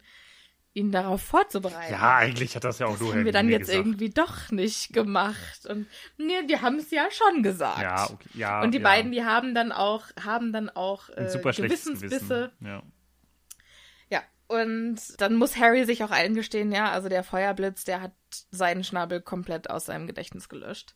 [0.74, 1.92] ihn darauf vorzubereiten.
[1.92, 3.78] Ja, eigentlich hat das ja auch Das nur haben wir dann jetzt gesagt.
[3.78, 5.66] irgendwie doch nicht gemacht.
[5.66, 7.82] Und nee, die haben es ja schon gesagt.
[7.82, 8.28] Ja, okay.
[8.34, 8.84] Ja, Und die ja.
[8.84, 12.08] beiden, die haben dann auch, haben dann auch äh, Gewissensbisse.
[12.08, 12.50] Gewissen.
[12.60, 12.82] Ja.
[14.08, 14.22] Ja.
[14.46, 18.12] Und dann muss Harry sich auch eingestehen, ja, also der Feuerblitz, der hat
[18.50, 20.94] seinen Schnabel komplett aus seinem Gedächtnis gelöscht.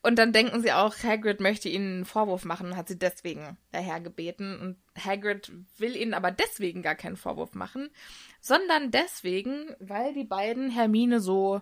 [0.00, 3.58] Und dann denken sie auch, Hagrid möchte ihnen einen Vorwurf machen und hat sie deswegen
[3.72, 4.58] daher gebeten.
[4.58, 7.90] Und Hagrid will ihnen aber deswegen gar keinen Vorwurf machen,
[8.40, 11.60] sondern deswegen, weil die beiden Hermine so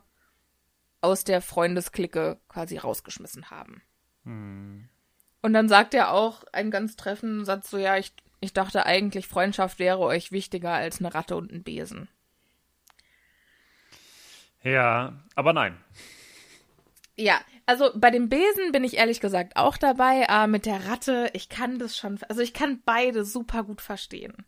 [1.00, 3.82] aus der Freundesklicke quasi rausgeschmissen haben.
[4.24, 4.88] Hm.
[5.40, 9.28] Und dann sagt er auch einen ganz treffenden Satz so, ja, ich, ich dachte eigentlich,
[9.28, 12.08] Freundschaft wäre euch wichtiger als eine Ratte und ein Besen.
[14.62, 15.76] ja, aber nein.
[17.16, 21.30] Ja, also bei dem Besen bin ich ehrlich gesagt auch dabei, aber mit der Ratte,
[21.34, 24.46] ich kann das schon, also ich kann beide super gut verstehen.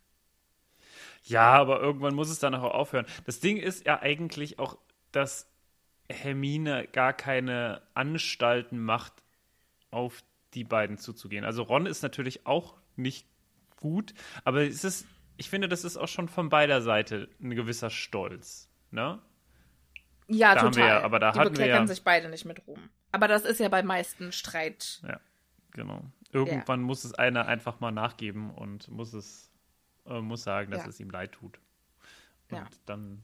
[1.23, 3.05] Ja, aber irgendwann muss es dann auch aufhören.
[3.25, 4.77] Das Ding ist ja eigentlich auch,
[5.11, 5.51] dass
[6.09, 9.13] Hermine gar keine Anstalten macht,
[9.91, 11.45] auf die beiden zuzugehen.
[11.45, 13.27] Also Ron ist natürlich auch nicht
[13.75, 15.05] gut, aber es ist,
[15.37, 18.69] ich finde, das ist auch schon von beider Seite ein gewisser Stolz.
[18.91, 19.19] Ne?
[20.29, 20.83] Ja, Da haben total.
[20.87, 22.89] wir ja- aber da Die hatten wir ja- sich beide nicht mit Ruhm.
[23.11, 25.01] Aber das ist ja bei meisten Streit.
[25.07, 25.19] Ja,
[25.71, 26.03] genau.
[26.31, 29.47] Irgendwann muss es einer einfach mal nachgeben und muss es
[30.05, 30.89] äh, muss sagen, dass Ja.
[30.89, 31.59] es ihm leid tut.
[32.49, 32.67] Und Ja.
[32.87, 33.21] dann,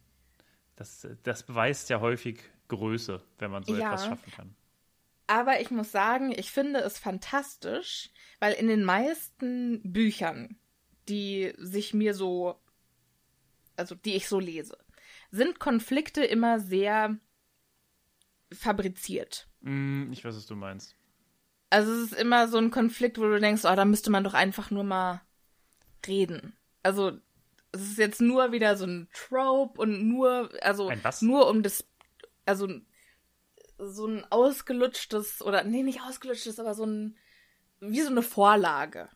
[0.76, 3.88] das, das beweist ja häufig Größe, wenn man so Ja.
[3.88, 4.56] etwas schaffen kann.
[5.28, 10.58] Aber ich muss sagen, ich finde es fantastisch, weil in den meisten Büchern,
[11.10, 12.60] die sich mir so,
[13.78, 14.78] also die ich so lese,
[15.32, 17.18] sind Konflikte immer sehr
[18.52, 19.48] fabriziert.
[19.62, 20.96] Mm, ich weiß, was du meinst.
[21.70, 24.34] Also es ist immer so ein Konflikt, wo du denkst, oh, da müsste man doch
[24.34, 25.22] einfach nur mal
[26.08, 26.56] reden.
[26.84, 27.20] Also
[27.72, 31.86] es ist jetzt nur wieder so ein Trope und nur, also nur um das,
[32.46, 32.70] also
[33.78, 37.18] so ein ausgelutschtes oder nee, nicht ausgelutschtes, aber so ein
[37.80, 39.10] wie so eine Vorlage.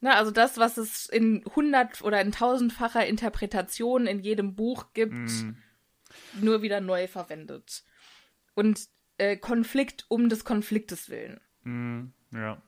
[0.00, 5.14] Na, also das, was es in hundert oder in tausendfacher Interpretation in jedem Buch gibt,
[5.14, 5.56] Mm,
[6.40, 7.82] nur wieder neu verwendet.
[8.54, 11.40] Und äh, Konflikt um des Konfliktes willen.
[11.62, 12.60] mm, ja.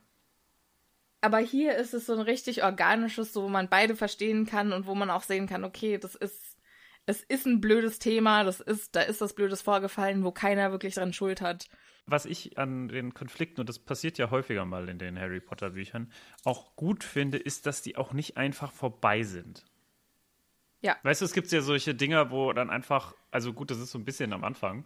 [1.20, 4.86] Aber hier ist es so ein richtig organisches, so wo man beide verstehen kann und
[4.86, 6.47] wo man auch sehen kann, okay, das ist,
[7.08, 10.94] es ist ein blödes Thema, das ist, da ist was Blödes vorgefallen, wo keiner wirklich
[10.94, 11.66] dran Schuld hat.
[12.04, 15.70] Was ich an den Konflikten, und das passiert ja häufiger mal in den Harry Potter
[15.70, 16.12] Büchern,
[16.44, 19.64] auch gut finde, ist, dass die auch nicht einfach vorbei sind.
[20.82, 20.98] Ja.
[21.02, 23.98] Weißt du, es gibt ja solche Dinger, wo dann einfach, also gut, das ist so
[23.98, 24.84] ein bisschen am Anfang,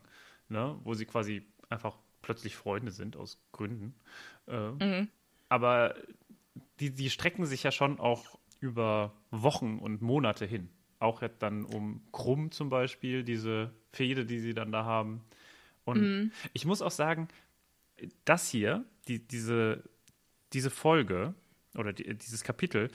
[0.49, 3.97] ne, wo sie quasi einfach plötzlich Freunde sind aus Gründen.
[4.47, 5.09] Äh,
[5.49, 5.97] Aber
[6.79, 10.71] die, die strecken sich ja schon auch über Wochen und Monate hin.
[11.03, 15.25] Auch jetzt dann um Krumm zum Beispiel, diese Fehde, die sie dann da haben.
[15.85, 17.29] Und ich muss auch sagen,
[18.25, 19.83] das hier, die, diese,
[20.53, 21.35] diese Folge
[21.75, 22.91] oder die, dieses Kapitel,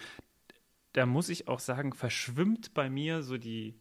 [0.94, 3.76] da muss ich auch sagen, verschwimmt bei mir so die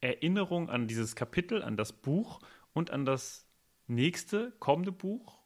[0.00, 2.40] Erinnerung an dieses Kapitel, an das Buch
[2.72, 3.48] und an das
[3.86, 5.40] nächste kommende Buch,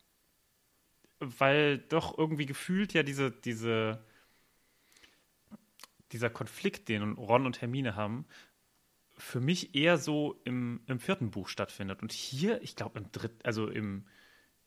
[1.20, 4.04] weil doch irgendwie gefühlt ja diese, diese,
[6.12, 8.26] dieser Konflikt, den Ron und Hermine haben,
[9.16, 12.02] für mich eher so im, im vierten Buch stattfindet.
[12.02, 14.06] Und hier, ich glaube, im dritten, also im,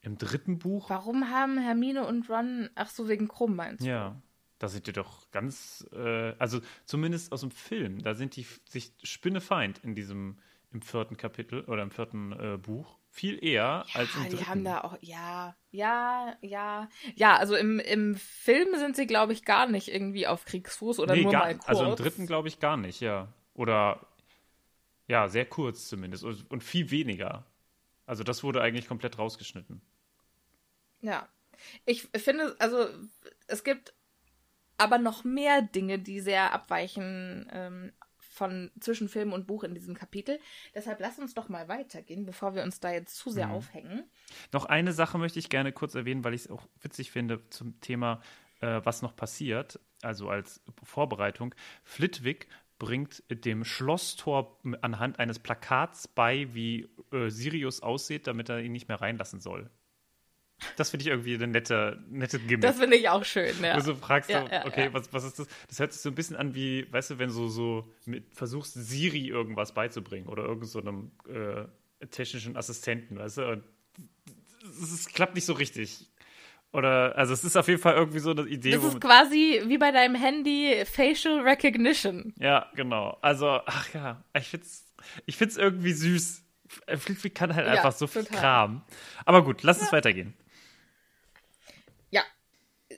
[0.01, 0.89] im dritten Buch.
[0.89, 3.89] Warum haben Hermine und Ron, ach so, wegen Krumm meinst du?
[3.89, 4.21] Ja,
[4.60, 8.93] da sind die doch ganz, äh, also zumindest aus dem Film, da sind die sich
[9.01, 10.38] spinnefeind in diesem,
[10.71, 12.99] im vierten Kapitel oder im vierten äh, Buch.
[13.10, 14.38] Viel eher Ja, als im dritten.
[14.38, 16.89] die haben da auch, ja, ja, ja.
[17.15, 21.15] Ja, also im, im Film sind sie, glaube ich, gar nicht irgendwie auf Kriegsfuß oder
[21.15, 21.67] nee, nur gar, mal kurz.
[21.67, 23.34] also im dritten glaube ich gar nicht, ja.
[23.53, 24.07] Oder
[25.07, 27.45] ja, sehr kurz zumindest und, und viel weniger.
[28.05, 29.81] Also das wurde eigentlich komplett rausgeschnitten.
[31.01, 31.27] Ja.
[31.86, 32.88] Ich finde, also
[33.47, 33.93] es gibt
[34.77, 37.93] aber noch mehr Dinge, die sehr abweichen ähm,
[38.41, 40.39] von zwischen Film und Buch in diesem Kapitel.
[40.73, 43.54] Deshalb lass uns doch mal weitergehen, bevor wir uns da jetzt zu sehr Mhm.
[43.54, 44.04] aufhängen.
[44.51, 47.80] Noch eine Sache möchte ich gerne kurz erwähnen, weil ich es auch witzig finde zum
[47.82, 48.19] Thema,
[48.62, 51.54] äh, was noch passiert, also als Vorbereitung.
[51.84, 52.47] Flitwick
[52.80, 58.88] bringt dem Schlosstor anhand eines Plakats bei, wie äh, Sirius aussieht, damit er ihn nicht
[58.88, 59.69] mehr reinlassen soll.
[60.78, 62.62] Das finde ich irgendwie eine nette, nette Gimmick.
[62.62, 63.76] Das finde ich auch schön, ja.
[63.76, 64.93] Wo du fragst, Ja, so, ja, okay, ja.
[64.93, 65.47] Was, was ist das?
[65.67, 68.74] Das hört sich so ein bisschen an wie, weißt du, wenn du so mit, versuchst,
[68.74, 73.50] Siri irgendwas beizubringen oder irgend so einem äh, technischen Assistenten, weißt du?
[73.50, 73.63] Und
[74.63, 76.08] es es klappt nicht so richtig.
[76.74, 79.78] Oder, also es ist auf jeden Fall irgendwie so eine Idee, Das ist quasi wie
[79.78, 82.34] bei deinem Handy Facial Recognition.
[82.39, 83.17] Ja, genau.
[83.21, 84.86] Also, ach ja, ich find's,
[85.26, 86.43] ich find's irgendwie süß.
[86.95, 88.39] Flitwick kann halt Ja, einfach so total.
[88.39, 88.82] Kram.
[89.26, 90.34] Aber gut, lass uns weitergehen.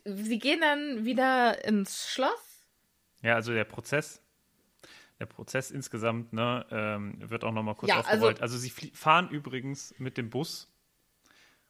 [0.06, 0.16] Ja.
[0.16, 2.66] Sie gehen dann wieder ins Schloss.
[3.22, 4.22] Ja, also der Prozess,
[5.20, 8.42] der Prozess insgesamt, ne, ähm, wird auch nochmal kurz Ja, aufgerollt.
[8.42, 10.70] Also, sie flie- fahren übrigens mit dem Bus.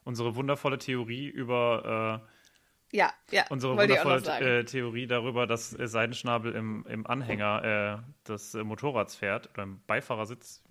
[0.03, 2.21] Unsere wundervolle Theorie über
[2.91, 3.41] Ja, ja.
[3.41, 8.63] äh, unsere wundervolle äh, Theorie darüber, dass äh, Seidenschnabel im, im Anhänger äh, des äh,
[8.63, 10.63] Motorrads fährt oder im Beifahrersitz.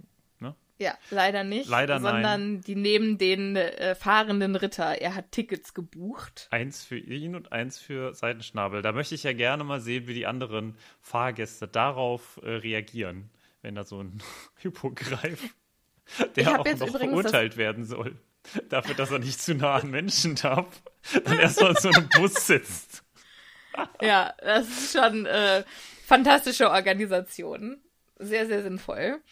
[0.79, 1.69] Ja, leider nicht.
[1.69, 2.13] Leider nein.
[2.13, 5.01] sondern die nehmen den äh, fahrenden Ritter.
[5.01, 6.49] Er hat Tickets gebucht.
[6.51, 8.83] Eins für ihn und eins für Seidenschnabel.
[8.83, 13.31] Da möchte ich ja gerne mal sehen, wie die anderen Fahrgäste darauf äh, reagieren,
[13.61, 14.23] wenn da so ein
[14.57, 15.43] Hippogreif,
[16.19, 18.17] Ich der auch jetzt noch verurteilt werden soll,
[18.69, 20.83] dafür, dass er nicht zu nah an Menschen darf,
[21.25, 23.05] dann erstmal in so einem Bus sitzt.
[24.03, 25.65] Ja, das ist schon äh,
[26.05, 27.81] fantastische Organisation.
[28.19, 29.23] Sehr, sehr sinnvoll.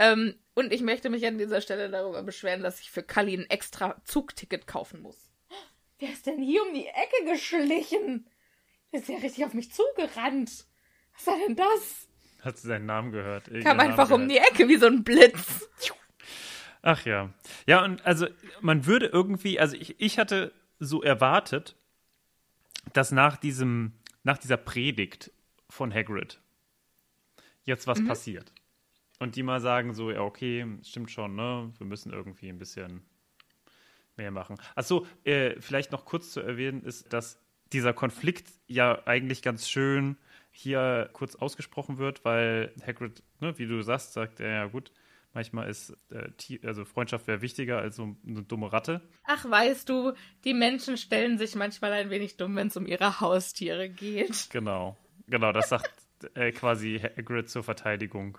[0.00, 3.48] Ähm, und ich möchte mich an dieser Stelle darüber beschweren, dass ich für Kali ein
[3.50, 5.30] extra Zugticket kaufen muss.
[5.98, 8.26] Wer ist denn hier um die Ecke geschlichen?
[8.92, 10.64] Der ist ja richtig auf mich zugerannt.
[11.14, 12.08] Was war denn das?
[12.40, 13.44] Hat sie seinen Namen gehört?
[13.44, 14.38] Kam irgendeinen einfach Namen um die.
[14.38, 15.68] Ecke wie so ein Blitz.
[16.80, 17.28] Ach ja.
[17.66, 18.26] Ja, und also
[18.62, 21.76] man würde irgendwie, also ich, ich hatte so erwartet,
[22.94, 25.30] dass nach diesem, nach dieser Predigt
[25.68, 26.40] von Hagrid
[27.64, 27.90] jetzt Mhm.
[27.90, 28.52] was passiert.
[29.20, 31.72] Und die mal sagen so, ja, okay, stimmt schon, ne?
[31.76, 33.02] Wir müssen irgendwie ein bisschen
[34.16, 34.56] mehr machen.
[34.74, 37.38] Achso, äh, vielleicht noch kurz zu erwähnen ist, dass
[37.72, 40.16] dieser Konflikt ja eigentlich ganz schön
[40.50, 44.90] hier kurz ausgesprochen wird, weil Hagrid, ne, wie du sagst, sagt er ja gut,
[45.32, 49.02] manchmal ist äh, also Freundschaft wäre wichtiger als so eine dumme Ratte.
[49.24, 53.20] Ach, weißt du, die Menschen stellen sich manchmal ein wenig dumm, wenn es um ihre
[53.20, 54.48] Haustiere geht.
[54.50, 55.92] Genau, genau, das sagt
[56.34, 58.38] äh, quasi Hagrid zur Verteidigung.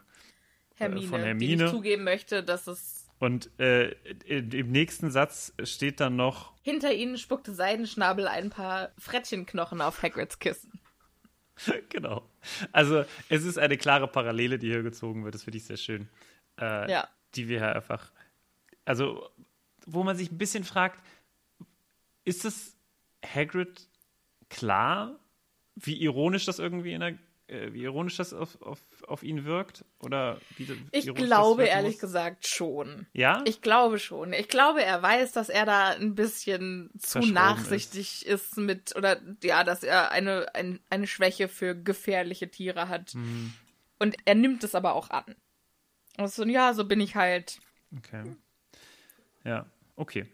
[0.82, 1.64] Hermine, von die Hermine.
[1.64, 3.92] nicht zugeben möchte, dass es Und äh,
[4.28, 10.40] im nächsten Satz steht dann noch, hinter ihnen spuckte Seidenschnabel ein paar Frettchenknochen auf Hagrids
[10.40, 10.80] Kissen.
[11.90, 12.28] genau.
[12.72, 15.36] Also es ist eine klare Parallele, die hier gezogen wird.
[15.36, 16.10] Das finde ich sehr schön.
[16.60, 17.08] Äh, Ja.
[17.36, 18.12] Die wir ja einfach,
[18.84, 19.30] also
[19.86, 21.02] wo man sich ein bisschen fragt,
[22.26, 22.76] ist es
[23.26, 23.88] Hagrid
[24.50, 25.18] klar,
[25.76, 27.18] wie ironisch das irgendwie in der,
[27.74, 29.84] wie ironisch das auf, auf, auf ihn wirkt?
[30.00, 32.02] Oder wie, wie Ich glaube ehrlich muss?
[32.02, 33.08] gesagt schon.
[33.14, 33.44] Ja?
[33.46, 34.34] Ich glaube schon.
[34.34, 38.58] Ich glaube, er weiß, dass er da ein bisschen zu nachsichtig ist.
[38.58, 43.16] mit, oder ja, dass er eine, ein, eine Schwäche für gefährliche Tiere hat.
[43.16, 43.54] Mhm.
[44.00, 45.36] Und er nimmt es aber auch an.
[46.18, 47.60] Und so, ja, so bin ich halt.
[47.98, 48.36] Okay.
[49.44, 50.26] Ja, okay.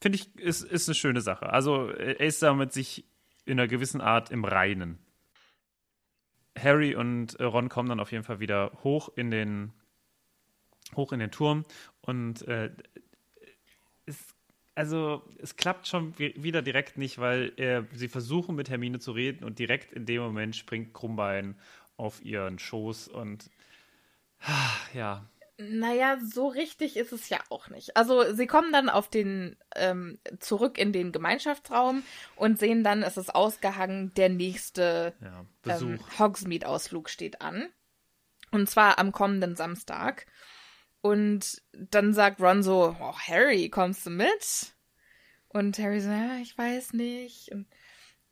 [0.00, 1.50] Finde ich, ist, ist eine schöne Sache.
[1.50, 3.04] Also, er ist damit sich
[3.44, 4.98] in einer gewissen Art im Reinen.
[6.58, 9.72] Harry und äh, Ron kommen dann auf jeden Fall wieder hoch in den,
[10.96, 11.64] hoch in den Turm
[12.02, 12.70] und äh,
[14.06, 14.34] es,
[14.74, 19.12] also es klappt schon wi- wieder direkt nicht, weil äh, sie versuchen mit Hermine zu
[19.12, 21.56] reden und direkt in dem Moment springt Krummbein
[21.96, 23.50] auf ihren Schoß und
[24.94, 25.28] ja,
[25.58, 27.96] Naja, so richtig ist es ja auch nicht.
[27.96, 32.02] Also sie kommen dann auf den ähm, zurück in den Gemeinschaftsraum
[32.36, 37.68] und sehen dann, es ist ausgehangen, der nächste ja, ähm, Hogsmeade-Ausflug steht an.
[38.50, 40.26] Und zwar am kommenden Samstag.
[41.00, 44.74] Und dann sagt Ron so, oh, Harry, kommst du mit?
[45.48, 47.50] Und Harry so, ja, ich weiß nicht.
[47.52, 47.66] Und,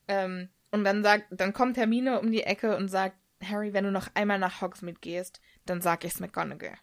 [0.09, 3.91] ähm, und dann sagt, dann kommt Hermine um die Ecke und sagt, Harry, wenn du
[3.91, 6.79] noch einmal nach Hogsmeade gehst, dann sag ich's McGonagall.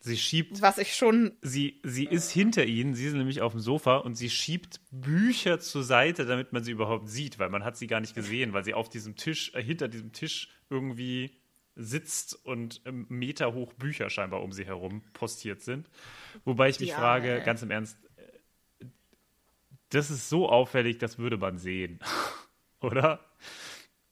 [0.00, 3.60] Sie schiebt Was ich schon, sie, sie ist hinter ihnen, sie ist nämlich auf dem
[3.60, 7.78] Sofa und sie schiebt Bücher zur Seite, damit man sie überhaupt sieht, weil man hat
[7.78, 11.38] sie gar nicht gesehen, weil sie auf diesem Tisch, äh, hinter diesem Tisch irgendwie
[11.74, 15.88] sitzt und Meter hoch Bücher scheinbar um sie herum postiert sind.
[16.44, 18.84] Wobei ich mich Ja, frage, ganz im Ernst, äh,
[19.88, 21.98] das ist so auffällig, das würde man sehen,
[22.80, 23.20] oder?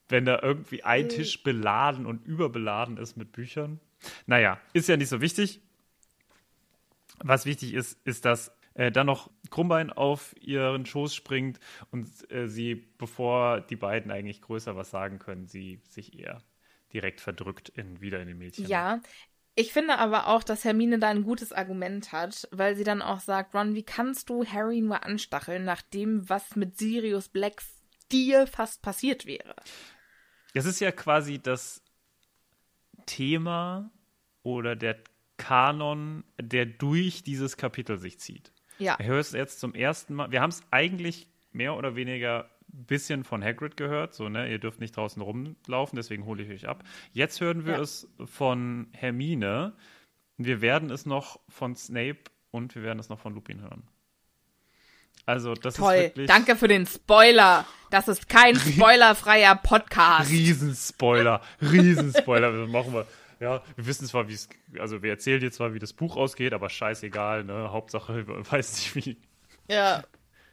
[0.09, 3.79] Wenn da irgendwie ein Tisch beladen und überbeladen ist mit Büchern.
[4.25, 5.61] Naja, ist ja nicht so wichtig.
[7.19, 11.59] Was wichtig ist, ist, dass äh, dann noch Krummbein auf ihren Schoß springt
[11.91, 16.41] und äh, sie, bevor die beiden eigentlich größer was sagen können, sie sich eher
[16.91, 18.67] direkt verdrückt in, wieder in den Mädchen.
[18.67, 18.99] ja.
[19.55, 23.19] Ich finde aber auch, dass Hermine da ein gutes Argument hat, weil sie dann auch
[23.19, 27.61] sagt, Ron, wie kannst du Harry nur anstacheln, nach dem, was mit Sirius Black
[28.11, 29.55] dir fast passiert wäre?
[30.55, 31.82] Das ist ja quasi das
[33.05, 33.91] Thema
[34.43, 34.97] oder der
[35.37, 38.51] Kanon, der durch dieses Kapitel sich zieht.
[38.79, 38.97] Ja.
[38.99, 40.31] Höre es jetzt zum ersten Mal.
[40.31, 44.57] Wir haben es eigentlich mehr oder weniger ein bisschen von Hagrid gehört, so, ne, ihr
[44.57, 46.83] dürft nicht draußen rumlaufen, deswegen hole ich euch ab.
[47.11, 47.81] Jetzt hören wir Ja.
[47.81, 49.73] es von Hermine.
[50.37, 53.83] Wir werden es noch von Snape und wir werden es noch von Lupin hören.
[55.25, 55.95] Also, das ist Toll.
[55.95, 57.65] wirklich Danke für den Spoiler.
[57.89, 60.29] Das ist kein spoilerfreier Podcast.
[60.31, 62.51] Riesenspoiler, Riesenspoiler.
[62.51, 63.05] Das machen wir.
[63.39, 64.47] Ja, wir wissen zwar, wie es,
[64.79, 67.71] also wir erzählen dir zwar, wie das Buch ausgeht, aber scheißegal, ne?
[67.71, 69.21] Hauptsache, weiß nicht, wie
[69.69, 70.03] Ja.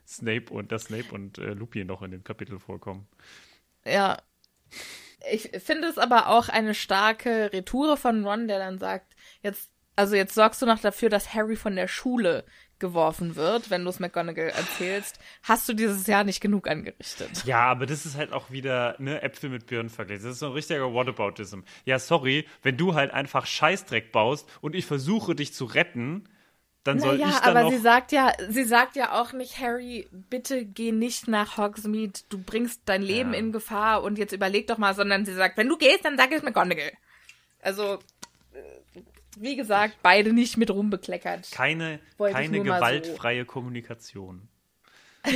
[0.07, 3.07] Snape und dass Snape und äh, Lupin noch in dem Kapitel vorkommen.
[3.85, 4.19] Ja.
[5.31, 10.17] Ich finde es aber auch eine starke Retoure von Ron, der dann sagt, jetzt, also
[10.17, 12.45] jetzt sorgst du noch dafür, dass Harry von der Schule
[12.81, 15.19] geworfen wird, wenn du es McGonagall erzählst.
[15.43, 17.45] Hast du dieses Jahr nicht genug angerichtet?
[17.45, 20.25] Ja, aber das ist halt auch wieder, ne, Äpfel mit Birnen verglichen.
[20.25, 21.61] Das ist so ein richtiger Whataboutism.
[21.85, 26.29] Ja, sorry, wenn du halt einfach Scheißdreck baust und ich versuche, dich zu retten,
[26.83, 30.09] dann soll ich Naja, dann aber sie sagt ja, sie sagt ja auch nicht, Harry,
[30.13, 33.39] bitte geh nicht nach Hogsmeade, du bringst dein Leben Ja.
[33.39, 36.33] in Gefahr und jetzt überleg doch mal, sondern sie sagt, wenn du gehst, dann sag
[36.33, 36.93] es McGonagall.
[37.61, 37.99] Also,
[38.55, 39.01] äh,
[39.39, 41.51] wie gesagt, beide nicht mit rumbekleckert.
[41.53, 44.49] keine Wollte keine mal so- gewaltfreie Kommunikation.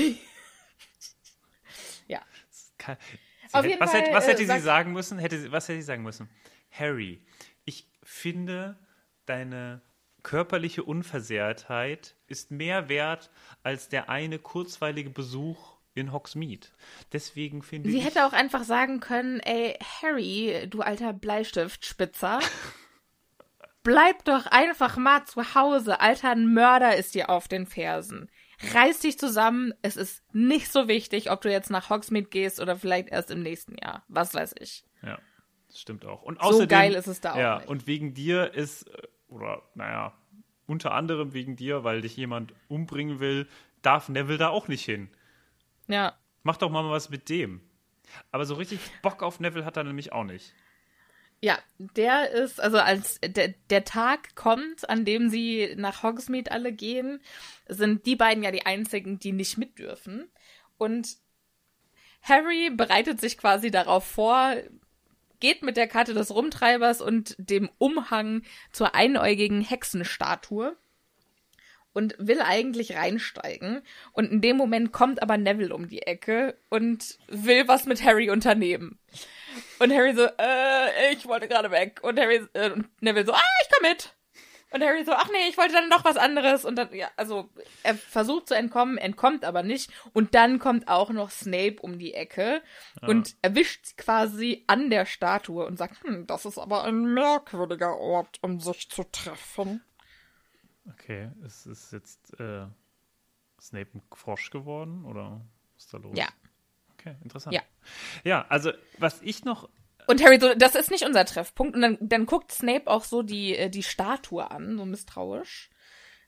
[2.06, 2.20] Ja.
[2.78, 5.18] Sie Auf hätte- was, Fall, hätte, was äh, hätte sie sagt- sagen müssen?
[5.18, 6.28] Hätte, sie- was hätte sie sagen müssen?
[6.70, 7.24] Harry,
[7.64, 8.76] ich finde,
[9.26, 9.80] deine
[10.22, 13.30] körperliche Unversehrtheit ist mehr wert
[13.62, 16.66] als der eine kurzweilige Besuch in Hogsmeade.
[17.12, 18.04] Deswegen finde Sie ich.
[18.04, 22.40] hätte auch einfach sagen können, ey, Harry, du alter Bleistiftspitzer,
[23.84, 26.00] bleib doch einfach mal zu Hause.
[26.00, 28.28] Alter, ein Mörder ist dir auf den Fersen.
[28.72, 29.72] Reiß dich zusammen.
[29.82, 33.42] Es ist nicht so wichtig, ob du jetzt nach Hogsmeade gehst oder vielleicht erst im
[33.42, 34.04] nächsten Jahr.
[34.08, 34.84] Was weiß ich.
[35.02, 35.18] Ja,
[35.68, 36.22] das stimmt auch.
[36.22, 37.68] Und So außerdem, geil ist es da auch Ja, nicht.
[37.68, 40.14] und wegen dir ist, äh, oder naja,
[40.66, 43.46] unter anderem wegen dir, weil dich jemand umbringen will,
[43.82, 45.10] darf Neville da auch nicht hin.
[45.88, 46.14] Ja.
[46.42, 47.60] Mach doch mal was mit dem.
[48.30, 50.54] Aber so richtig Bock auf Neville hat er nämlich auch nicht.
[51.44, 56.72] Ja, der ist, also als der, der Tag kommt, an dem sie nach Hogsmeade alle
[56.72, 57.20] gehen,
[57.68, 60.26] sind die beiden ja die einzigen, die nicht mit dürfen.
[60.78, 61.18] Und
[62.22, 64.54] Harry bereitet sich quasi darauf vor,
[65.38, 68.40] geht mit der Karte des Rumtreibers und dem Umhang
[68.72, 70.74] zur einäugigen Hexenstatue
[71.92, 73.82] und will eigentlich reinsteigen.
[74.12, 78.30] Und in dem Moment kommt aber Neville um die Ecke und will was mit Harry
[78.30, 78.98] unternehmen.
[79.78, 82.00] Und Harry so, äh, ich wollte gerade weg.
[82.02, 84.14] Und Harry äh, und Neville so, ah, ich komm mit.
[84.74, 86.64] Und Harry so, ach nee, ich wollte dann noch was anderes.
[86.64, 87.48] Und dann, ja, also
[87.84, 89.92] er versucht zu entkommen, entkommt aber nicht.
[90.12, 92.60] Und dann kommt auch noch Snape um die Ecke
[93.02, 97.96] und erwischt sie quasi an der Statue und sagt, hm, das ist aber ein merkwürdiger
[97.96, 99.84] Ort, um sich zu treffen.
[100.90, 102.66] Okay, ist, ist jetzt äh,
[103.60, 105.40] Snape ein Frosch geworden oder
[105.74, 106.18] was ist da los?
[106.18, 106.26] Ja.
[107.04, 107.54] Okay, interessant.
[107.54, 107.62] Ja.
[108.24, 109.68] Ja, also was ich noch.
[110.06, 111.74] Und Harry so, das ist nicht unser Treffpunkt.
[111.74, 115.70] Und dann, dann guckt Snape auch so die, äh, die Statue an, so misstrauisch.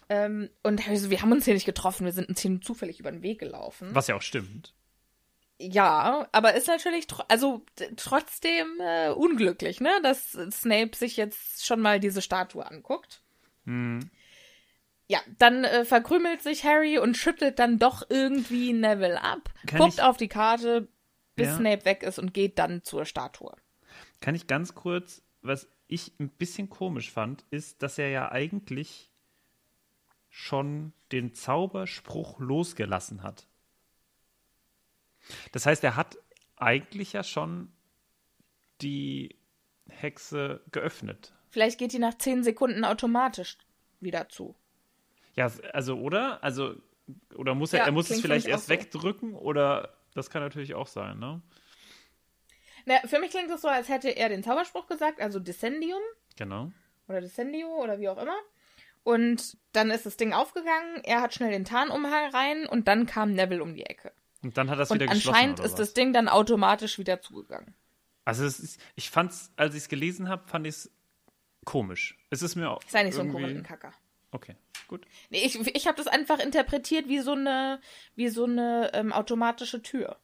[0.08, 3.00] Ähm, und Harry so, wir haben uns hier nicht getroffen, wir sind uns hier zufällig
[3.00, 3.88] über den Weg gelaufen.
[3.92, 4.74] Was ja auch stimmt.
[5.58, 7.64] Ja, aber ist natürlich, tro also
[7.96, 13.22] trotzdem äh, unglücklich, ne, dass Snape sich jetzt schon mal diese Statue anguckt.
[15.08, 19.94] Ja, dann äh, verkrümelt sich Harry und schüttelt dann doch irgendwie Neville ab, Kann guckt
[19.94, 20.88] ich- auf die Karte,
[21.36, 21.56] bis Ja.
[21.56, 23.54] Snape weg ist und geht dann zur Statue.
[24.20, 29.10] Kann ich ganz kurz, was ich ein bisschen komisch fand, ist, dass er ja eigentlich
[30.28, 33.46] schon den Zauberspruch losgelassen hat.
[35.52, 36.16] Das heißt, er hat
[36.56, 37.72] eigentlich ja schon
[38.80, 39.36] die
[39.88, 41.32] Hexe geöffnet.
[41.50, 43.56] Vielleicht geht die nach zehn Sekunden automatisch
[44.00, 44.56] wieder zu.
[45.36, 46.42] Ja, also oder?
[46.42, 46.74] Also
[47.36, 48.72] oder muss er, Ja, er muss es vielleicht erst so.
[48.72, 51.40] wegdrücken oder das kann natürlich auch sein, ne?
[52.84, 56.00] Na, für mich klingt es so, als hätte er den Zauberspruch gesagt, also Descendium
[56.36, 56.70] Genau.
[57.08, 58.36] oder Descendio oder wie auch immer.
[59.02, 63.32] Und dann ist das Ding aufgegangen, er hat schnell den Tarnumhang rein und dann kam
[63.32, 64.12] Neville um die Ecke.
[64.42, 65.28] Und dann hat das Und wieder geschlossen.
[65.28, 65.74] anscheinend ist was?
[65.76, 67.74] das Ding dann automatisch wieder zugegangen.
[68.24, 70.90] Also es ist, ich fand's, als ich es gelesen habe, fand ich es
[71.64, 72.18] komisch.
[72.30, 73.92] Es ist mir auch Sei nicht so ein irgendwie- Korinthenkacker.
[74.36, 74.54] Okay,
[74.86, 75.06] gut.
[75.30, 77.80] Nee, ich ich habe das einfach interpretiert wie so eine,
[78.16, 80.18] wie so eine ähm, automatische Tür.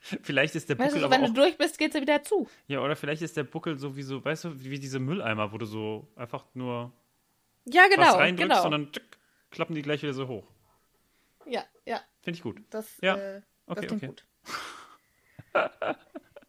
[0.22, 2.22] Vielleicht ist der Weißt Buckel du, so, aber wenn du durch bist, geht sie wieder
[2.22, 2.48] zu.
[2.68, 5.58] ja, oder vielleicht ist der Buckel so wie so, weißt du, wie, diese Mülleimer, wo
[5.58, 6.92] du so einfach nur
[7.66, 8.64] Ja, was genau, reindrückst genau.
[8.64, 9.18] und dann tück,
[9.50, 10.48] klappen die gleich wieder so hoch.
[11.44, 12.62] ja, ja, Finde ich gut.
[12.70, 14.06] das, Ja, äh, okay, das klingt okay.
[14.06, 14.26] gut.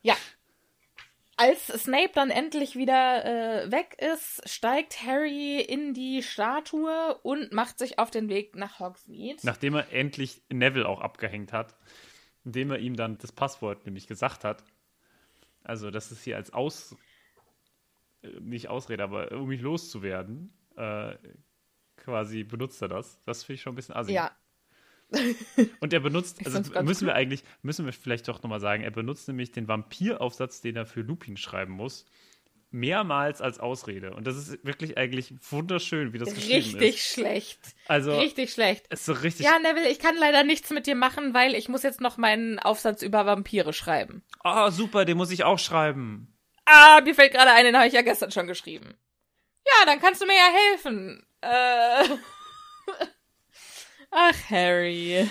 [0.02, 0.16] ja.
[1.40, 7.78] Als Snape dann endlich wieder äh, weg ist, steigt Harry in die Statue und macht
[7.78, 9.40] sich auf den Weg nach Hogsmeade.
[9.44, 11.78] Nachdem er endlich Neville auch abgehängt hat,
[12.44, 14.64] indem er ihm dann das Passwort nämlich gesagt hat.
[15.64, 16.96] Also, das ist hier als Aus,
[18.24, 21.16] äh, nicht Ausrede, aber um mich loszuwerden, äh,
[21.98, 23.22] quasi benutzt er das.
[23.26, 24.12] Das finde ich schon ein bisschen assi.
[24.12, 24.32] ja,
[25.80, 29.28] Und er benutzt, also müssen wir eigentlich, müssen wir vielleicht doch nochmal sagen, er benutzt
[29.28, 32.06] nämlich den Vampiraufsatz, den er für Lupin schreiben muss,
[32.72, 34.14] mehrmals als Ausrede.
[34.14, 37.14] Und das ist wirklich eigentlich wunderschön, wie das geschrieben richtig ist.
[37.14, 37.60] schlecht.
[37.88, 38.88] Also, Richtig schlecht.
[38.88, 39.46] ist so richtig.
[39.46, 42.60] Ja, Neville, ich kann leider nichts mit dir machen, weil ich muss jetzt noch meinen
[42.60, 44.24] Aufsatz über Vampire schreiben.
[44.44, 46.34] Ah, super, den muss ich auch schreiben.
[46.66, 48.94] Ah, mir fällt gerade ein, den habe ich ja gestern schon geschrieben.
[49.66, 51.26] Ja, dann kannst du mir ja helfen.
[51.42, 52.10] Äh.
[54.20, 55.30] Ach, Harry.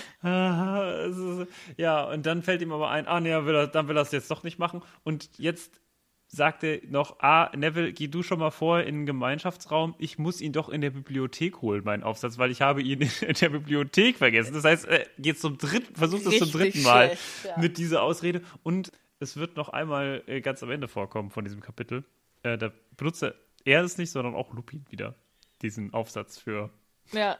[1.75, 4.11] Ja, und dann fällt ihm aber ein, ah, nee, will er, dann will er es
[4.11, 4.81] jetzt doch nicht machen.
[5.03, 5.81] Und jetzt
[6.27, 9.93] sagt er noch, ah, Neville, geh du schon mal vor in den Gemeinschaftsraum.
[9.97, 13.33] Ich muss ihn doch in der Bibliothek holen, meinen Aufsatz, weil ich habe ihn in
[13.33, 14.53] der Bibliothek vergessen.
[14.53, 17.57] Das heißt, er geht zum dritten, versucht es zum dritten Mal schlecht, ja.
[17.59, 18.41] mit dieser Ausrede.
[18.63, 22.05] Und es wird noch einmal äh, ganz am Ende vorkommen von diesem Kapitel.
[22.43, 23.35] Äh, da benutzt er,
[23.65, 25.15] er es nicht, sondern auch Lupin wieder,
[25.61, 26.69] diesen Aufsatz für
[27.11, 27.37] Ja.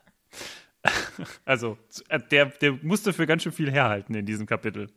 [1.45, 1.77] also,
[2.09, 4.89] äh, der, der musste für ganz schön viel herhalten in diesem Kapitel.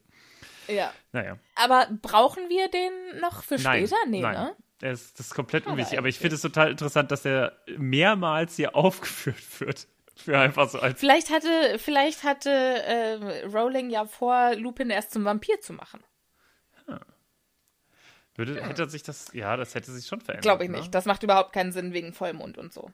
[0.68, 0.93] Ja.
[1.12, 1.38] Naja.
[1.57, 3.86] Aber brauchen wir den noch für Nein.
[3.86, 3.97] später?
[4.09, 4.34] Nee, nein.
[4.80, 4.91] ne?
[4.91, 5.99] Ist, das ist komplett Schade unwichtig.
[5.99, 9.86] Aber ich finde es total interessant, dass er mehrmals hier aufgeführt wird.
[10.16, 11.01] Für einfach so als.
[11.01, 16.03] Vielleicht hatte, vielleicht hatte äh, Rowling ja vor, Lupin erst zum Vampir zu machen.
[18.36, 19.32] Würde, hätte sich das.
[19.32, 20.43] Ja, das hätte sich schon verändert.
[20.43, 20.78] Glaube ich ne?
[20.78, 20.95] nicht.
[20.95, 22.91] Das macht überhaupt keinen Sinn wegen Vollmond und so.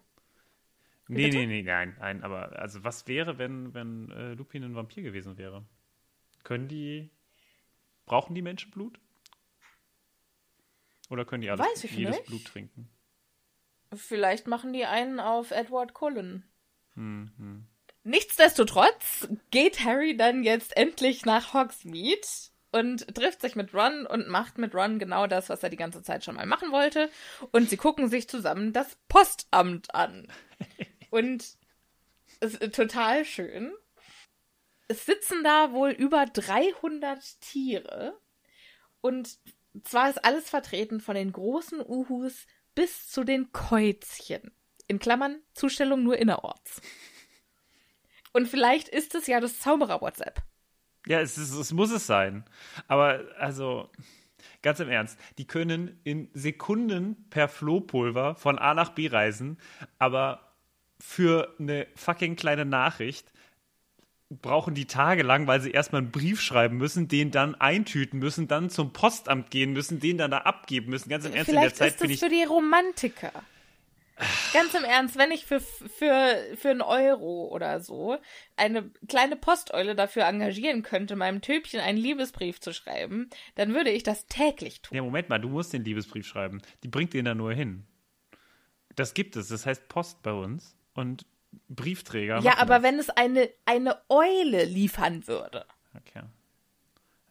[1.09, 2.25] Nee, nee, nee, nein, nein.
[2.25, 5.65] Aber also, was wäre, wenn, wenn äh, Lupin ein Vampir gewesen wäre?
[6.43, 7.11] Können die.
[8.07, 8.99] Brauchen die Menschen Blut?
[11.09, 12.27] Oder können die alles, Weiß ich jedes nicht.
[12.27, 12.89] Blut trinken?
[13.95, 16.45] Vielleicht machen die einen auf Edward Cullen.
[16.95, 17.67] Hm,
[18.05, 22.21] Nichtsdestotrotz geht Harry dann jetzt endlich nach Hogsmeade
[22.73, 26.03] und trifft sich mit Ron und macht mit Ron genau das, was er die ganze
[26.03, 27.11] Zeit schon mal machen wollte.
[27.53, 30.29] Und sie gucken sich zusammen das Postamt an.
[31.11, 31.57] Und
[32.41, 33.73] ist total schön.
[34.89, 38.19] Es sitzen da wohl über 300 Tiere.
[39.01, 39.39] Und
[39.85, 44.53] zwar ist alles vertreten von den großen Uhus bis zu den Käuzchen.
[44.89, 46.81] In Klammern, Zustellung nur innerorts.
[48.33, 50.43] Und vielleicht ist es ja das Zauberer-WhatsApp.
[51.07, 52.45] Ja, es, ist, es muss es sein.
[52.87, 53.91] Aber also,
[54.63, 59.59] ganz im Ernst, die können in Sekunden per Flohpulver von A nach B reisen,
[59.99, 60.46] aber
[60.99, 63.33] für eine fucking kleine Nachricht
[64.29, 68.71] brauchen die tagelang, weil sie erstmal einen Brief schreiben müssen, den dann eintüten müssen, dann
[68.71, 71.09] zum Postamt gehen müssen, den dann da abgeben müssen.
[71.09, 72.21] Ganz im Ernst, in der Vielleicht Zeit ist es ich.
[72.21, 73.33] für die Romantiker.
[74.55, 78.17] Ganz im Ernst, wenn ich für, für, für einen Euro oder so
[78.57, 84.03] eine kleine Posteule dafür engagieren könnte, meinem Töpchen einen Liebesbrief zu schreiben, dann würde ich
[84.05, 84.97] das täglich tun.
[84.97, 86.63] Ja, Moment mal, du musst den Liebesbrief schreiben.
[86.83, 87.87] Die bringt den da nur hin.
[88.97, 89.49] Das gibt es.
[89.49, 90.76] Das heißt Post bei uns.
[90.97, 91.25] Und
[91.69, 92.41] Briefträger.
[92.41, 92.83] Ja, aber das.
[92.83, 95.65] wenn es eine, eine Eule liefern würde,
[95.97, 96.23] Okay.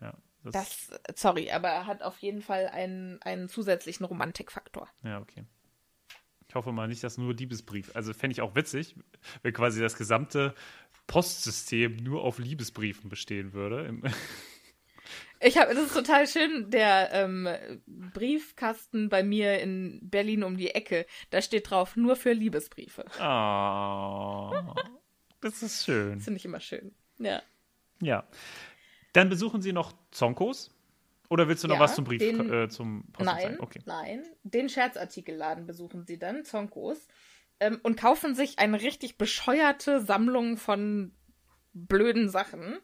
[0.02, 0.14] Ja,
[0.44, 4.90] das, das, sorry, aber er hat auf jeden Fall einen, einen zusätzlichen Romantikfaktor.
[5.04, 5.46] ja, okay.
[6.48, 7.94] Ich hoffe mal nicht, dass nur Liebesbrief.
[7.96, 8.96] Also fände ich auch witzig,
[9.42, 10.56] wenn quasi das gesamte
[11.06, 13.94] Postsystem nur auf Liebesbriefen bestehen würde.
[15.42, 17.48] Ich habe, das ist total schön, der ähm,
[17.88, 23.04] Briefkasten bei mir in Berlin um die Ecke, da steht drauf, nur für Liebesbriefe.
[23.20, 24.52] Oh,
[25.42, 26.16] das ist schön.
[26.16, 26.94] Das finde ich immer schön.
[27.20, 27.42] Ja.
[28.02, 28.26] Ja.
[29.14, 30.72] Dann besuchen Sie noch Zonkos?
[31.30, 33.80] Oder willst du noch Ja, was zum Brief, den- äh, zum Post Nein, Okay.
[33.86, 34.24] nein.
[34.44, 37.08] Den Scherzartikelladen besuchen sie dann, Zonkos,
[37.60, 41.16] ähm, und kaufen sich eine richtig bescheuerte Sammlung von
[41.74, 42.78] blöden Sachen.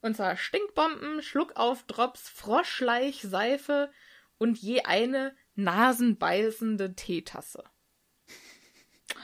[0.00, 3.90] Und zwar Stinkbomben, Schluckauf-Drops, Froschleich, Seife
[4.38, 7.64] und je eine nasenbeißende Teetasse.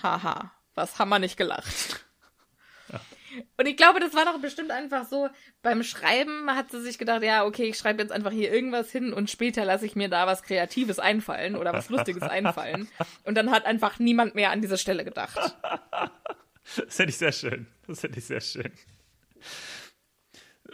[0.03, 2.05] Haha, was haben wir nicht gelacht.
[3.57, 5.29] Und ich glaube, das war doch bestimmt einfach so,
[5.63, 9.13] beim Schreiben hat sie sich gedacht, ja, okay, ich schreibe jetzt einfach hier irgendwas hin
[9.13, 12.89] und später lasse ich mir da was Kreatives einfallen oder was Lustiges einfallen.
[13.25, 15.39] Und dann hat einfach niemand mehr an diese Stelle gedacht.
[16.87, 17.67] Das hätte ich sehr schön.
[17.87, 18.73] Das hätte ich sehr schön.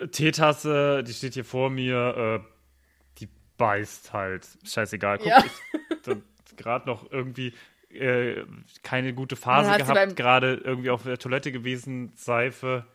[0.09, 4.47] Teetasse, die steht hier vor mir, äh, die beißt halt.
[4.65, 5.19] Scheißegal.
[5.19, 5.45] Guck, Ja.
[5.45, 7.55] ich gerade noch irgendwie
[7.91, 8.45] äh,
[8.83, 12.87] keine gute Phase gehabt, gerade irgendwie auf der Toilette gewesen, Seife.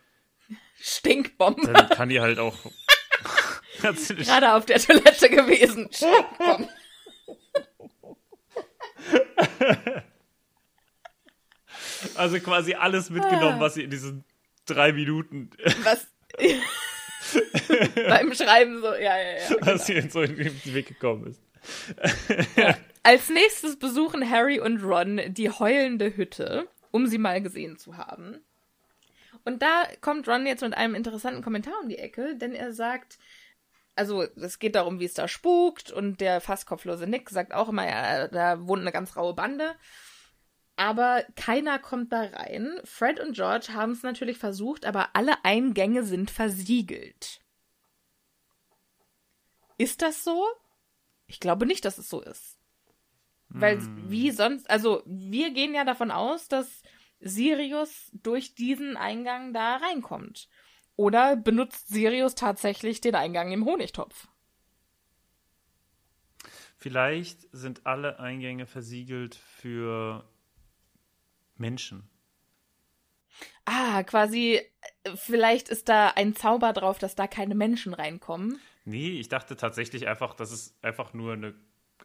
[0.79, 1.71] Stinkbombe.
[1.73, 2.55] Dann kann die halt auch.
[3.81, 5.89] Gerade auf der Toilette gewesen.
[5.91, 6.69] Stinkbombe.
[12.15, 14.23] also quasi alles mitgenommen, was sie in diesen
[14.65, 15.49] drei Minuten,
[15.83, 16.07] Was?
[18.09, 19.55] Beim Schreiben so, ja, ja, ja.
[19.61, 21.41] was ihr so in den Weg gekommen ist.
[23.03, 28.43] Als nächstes besuchen Harry und Ron die heulende Hütte, um sie mal gesehen zu haben.
[29.43, 33.19] Und da kommt Ron jetzt mit einem interessanten Kommentar um die Ecke, denn er sagt,
[33.95, 37.69] also es geht darum, wie es da spukt und der fast kopflose Nick sagt auch
[37.69, 39.75] immer, ja, da wohnt eine ganz raue Bande.
[40.75, 42.79] Aber keiner kommt da rein.
[42.83, 47.41] Fred und George haben es natürlich versucht, aber alle Eingänge sind versiegelt.
[49.77, 50.45] Ist das so?
[51.27, 52.57] Ich glaube nicht, dass es so ist.
[53.49, 56.83] Weil wie sonst, also wir gehen ja davon aus, dass
[57.21, 60.49] Sirius durch diesen Eingang da reinkommt.
[60.97, 64.27] Oder benutzt Sirius tatsächlich den Eingang im Honigtopf?
[66.77, 70.23] Vielleicht sind alle Eingänge versiegelt für
[71.57, 72.09] Menschen.
[73.65, 74.61] Ah, quasi,
[75.03, 78.61] äh, vielleicht ist da ein Zauber drauf, dass da keine Menschen reinkommen.
[78.85, 81.55] Nee, ich dachte tatsächlich einfach, dass es einfach nur eine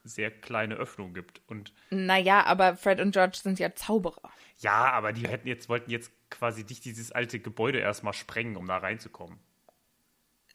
[0.03, 1.43] sehr kleine Öffnung gibt.
[1.47, 4.31] Und Naja, aber Fred und George sind ja Zauberer.
[4.59, 8.67] ja, aber die hätten jetzt, wollten jetzt quasi nicht dieses alte Gebäude erstmal sprengen, um
[8.67, 9.39] da reinzukommen.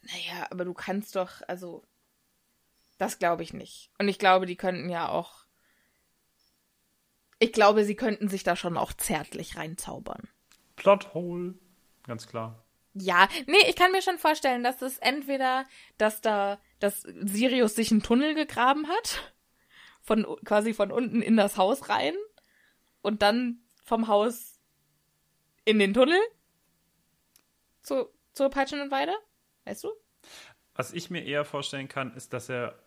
[0.03, 1.83] Naja, aber du kannst doch, also,
[2.97, 3.91] das glaube ich nicht.
[3.99, 5.44] Und ich glaube, die könnten ja auch,
[7.45, 10.27] ich glaube, sie könnten sich da schon auch zärtlich reinzaubern.
[10.75, 11.53] Plothole.
[12.03, 12.65] Ganz klar.
[12.93, 15.65] Ja, nee, ich kann mir schon vorstellen, dass es entweder,
[15.97, 19.33] dass da, dass Sirius sich einen Tunnel gegraben hat,
[20.01, 22.15] von quasi von unten in das Haus rein
[23.01, 24.59] und dann vom Haus
[25.65, 26.19] in den Tunnel
[27.81, 29.13] zu, zur peitschenden Weide,
[29.65, 29.91] weißt du?
[30.73, 32.79] Was ich mir eher vorstellen kann, ist, dass er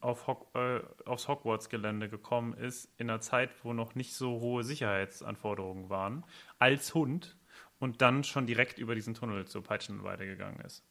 [0.00, 4.64] auf Hog äh, aufs Hogwarts-Gelände gekommen ist, in einer Zeit, wo noch nicht so hohe
[4.64, 6.24] Sicherheitsanforderungen waren,
[6.58, 7.36] als Hund
[7.78, 10.84] und dann schon direkt über diesen Tunnel zur Peitschenweide gegangen ist.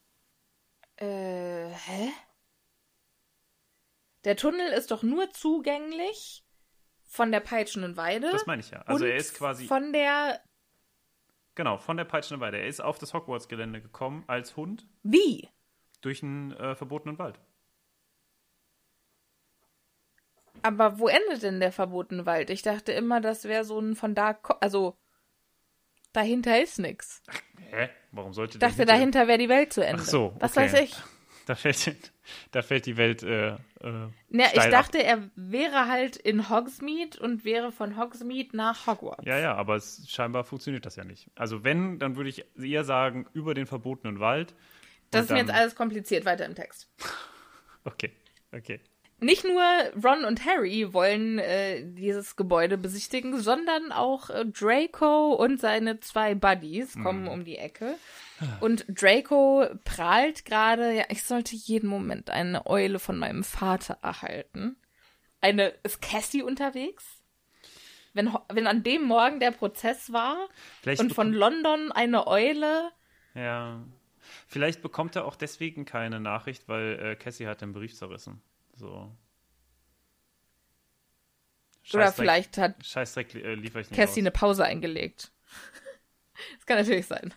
[0.98, 2.12] Äh, hä?
[4.24, 6.44] Der Tunnel ist doch nur zugänglich
[7.04, 8.32] von der peitschenden Weide.
[8.32, 8.82] Das meine ich ja.
[8.82, 10.42] Also er ist quasi, Von der.
[11.54, 12.58] genau, von der Peitschenweide.
[12.58, 15.48] Er ist auf das Hogwarts-Gelände gekommen als Hund Wie?
[16.02, 17.40] durch einen äh, verbotenen Wald.
[20.66, 22.50] Aber wo endet denn der verbotene Wald?
[22.50, 24.34] Ich dachte immer, das wäre so ein von da.
[24.34, 24.98] ko- Also.
[26.14, 27.22] Dahinter ist nix.
[27.72, 27.90] Hä?
[28.12, 30.02] Warum sollte Ich der dachte, hinter- dahinter wäre die Welt zu Ende.
[30.02, 30.72] Ach so, Was okay.
[30.72, 30.96] weiß ich.
[31.46, 32.12] Da fällt,
[32.52, 34.84] da fällt die Welt äh, äh, Ja, ich steil ab.
[34.86, 39.26] dachte, er wäre halt in Hogsmeade und wäre von Hogsmeade nach Hogwarts.
[39.28, 41.30] Ja, ja, aber es, scheinbar funktioniert das ja nicht.
[41.36, 44.56] Also wenn, dann würde ich eher sagen, über den verbotenen Wald.
[45.12, 46.90] das ist mir dann- jetzt alles kompliziert, weiter im Text.
[47.88, 48.12] Okay,
[48.52, 48.80] okay.
[49.20, 49.64] Nicht nur
[50.04, 56.36] Ron und Harry wollen äh, dieses Gebäude besichtigen, sondern auch äh, Draco und seine zwei
[56.36, 57.96] Buddies kommen um die Ecke.
[58.60, 64.76] Und Draco prahlt gerade, ja, ich sollte jeden Moment eine Eule von meinem Vater erhalten.
[65.40, 67.06] Eine, ist Cassie unterwegs?
[68.14, 70.50] Wenn, wenn an dem Morgen der Prozess war
[70.82, 72.92] Vielleicht und von London eine Eule,
[73.34, 73.82] Ja.
[74.48, 78.42] Vielleicht bekommt er auch deswegen keine Nachricht, weil äh, Cassie hat den Brief zerrissen.
[78.76, 79.16] So.
[81.94, 85.32] oder vielleicht hat Scheißdreck äh, liefere ich nicht Cassie eine Pause eingelegt.
[86.58, 87.34] Das kann natürlich sein.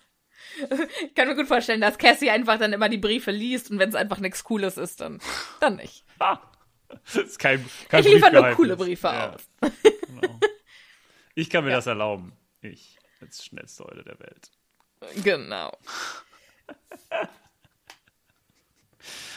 [1.04, 3.90] Ich kann mir gut vorstellen, dass Cassie einfach dann immer die Briefe liest und wenn
[3.90, 5.20] es einfach nichts Cooles ist, dann,
[5.60, 6.04] dann nicht.
[6.88, 9.48] Das ist kein, kein Ich liefere nur coole Briefe Ja, aus.
[10.06, 10.40] Genau.
[11.34, 11.76] Ich kann mir Ja.
[11.76, 12.32] das erlauben.
[12.62, 14.50] Ich, als schnellste Eule der Welt.
[15.22, 15.70] Genau.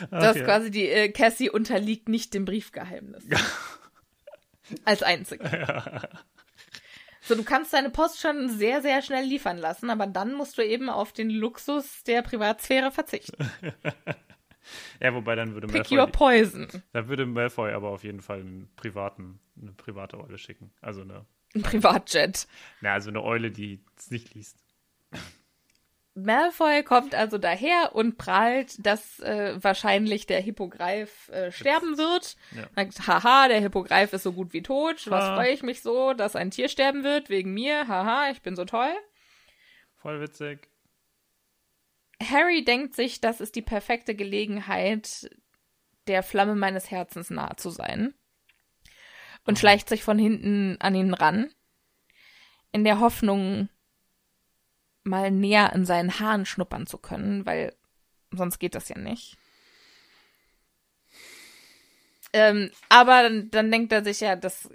[0.02, 0.42] Ach Das ja.
[0.42, 3.24] ist quasi die äh, Cassie unterliegt nicht dem Briefgeheimnis.
[4.86, 6.10] Als einzige.
[7.24, 10.66] So, du kannst deine Post schon sehr, sehr schnell liefern lassen, aber dann musst du
[10.66, 13.50] eben auf den Luxus der Privatsphäre verzichten.
[15.02, 16.68] Ja, wobei dann würde Pick Malfoy, your poison.
[16.94, 20.72] dann würde Malfoy aber auf jeden Fall einen privaten, eine private Eule schicken.
[20.82, 22.48] Also eine, Ein Privatjet.
[22.80, 24.61] na, also eine Eule, die es nicht liest.
[26.14, 32.36] Malfoy kommt also daher und prahlt, dass äh, wahrscheinlich der Hippogreif äh, sterben wird.
[32.56, 32.68] Ja.
[32.76, 35.10] Sagt, haha, der Hippogreif ist so gut wie tot.
[35.10, 35.36] Was Ha.
[35.36, 37.88] freue ich mich so, dass ein Tier sterben wird wegen mir.
[37.88, 38.94] Haha, ich bin so toll.
[39.96, 40.68] Voll witzig.
[42.22, 45.30] Harry denkt sich, das ist die perfekte Gelegenheit,
[46.08, 48.14] der Flamme meines Herzens nahe zu sein.
[49.46, 51.52] Und schleicht sich von hinten an ihn ran,
[52.72, 53.70] in der Hoffnung,
[55.04, 57.74] mal näher in seinen Haaren schnuppern zu können, weil
[58.32, 59.38] sonst geht das ja nicht.
[62.34, 64.70] Ähm, aber dann, dann denkt er sich ja, das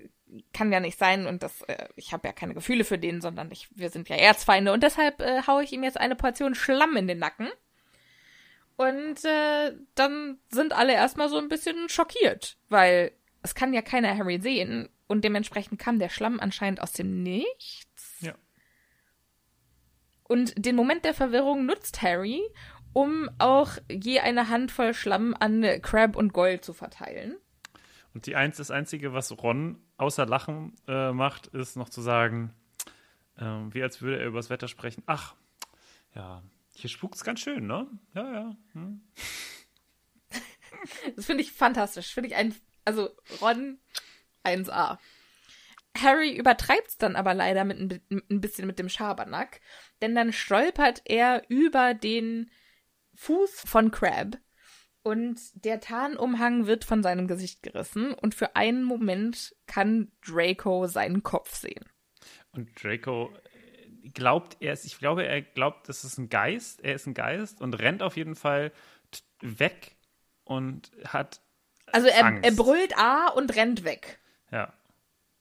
[0.53, 3.51] kann ja nicht sein und das, äh, ich habe ja keine Gefühle für den, sondern
[3.51, 6.97] ich, wir sind ja Erzfeinde und deshalb äh, haue ich ihm jetzt eine Portion Schlamm
[6.97, 7.49] in den Nacken.
[8.77, 13.13] Und äh, dann sind alle erstmal so ein bisschen schockiert, weil
[13.43, 17.96] es kann ja keiner Harry sehen und dementsprechend kam der Schlamm anscheinend aus dem Nichts.
[20.29, 22.43] Und den Moment der Verwirrung nutzt Harry,
[22.93, 27.37] um auch je eine Handvoll Schlamm an Crab und Goyle zu verteilen.
[28.15, 32.55] Und die eins, das Einzige, was Ron außer Lachen äh, macht, ist noch zu sagen,
[33.39, 35.03] ähm, wie als würde er übers Wetter sprechen.
[35.07, 35.35] Ach,
[36.15, 36.43] ja,
[36.75, 37.87] hier spukt's ganz schön, ne?
[38.15, 38.57] Ja, ja.
[38.73, 39.03] Hm.
[41.17, 42.15] Das finde ich fantastisch.
[42.15, 42.55] Finde ich ein,
[42.85, 43.11] also
[43.41, 43.79] Ron
[44.45, 44.99] 1A.
[46.03, 49.61] Harry übertreibt's dann aber leider mit ein, ein bisschen mit dem Schabernack,
[50.03, 52.51] denn dann stolpert er über den
[53.15, 54.39] Fuß von Crab
[55.03, 61.23] und der Tarnumhang wird von seinem Gesicht gerissen und für einen Moment kann Draco seinen
[61.23, 61.85] Kopf sehen.
[62.51, 66.83] Und Draco äh, glaubt, er ist, ich glaube, er glaubt, das ist ein Geist.
[66.83, 68.73] Er ist ein Geist und rennt auf jeden Fall
[69.41, 69.97] weg
[70.45, 71.41] und hat,
[71.93, 72.45] Also er, Angst.
[72.45, 74.19] er brüllt A und rennt weg.
[74.51, 74.73] ja.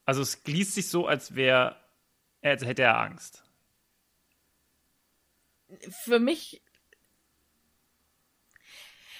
[0.05, 1.75] Also es liest sich so, als wäre,
[2.41, 3.43] als hätte er Angst.
[5.89, 6.61] für mich.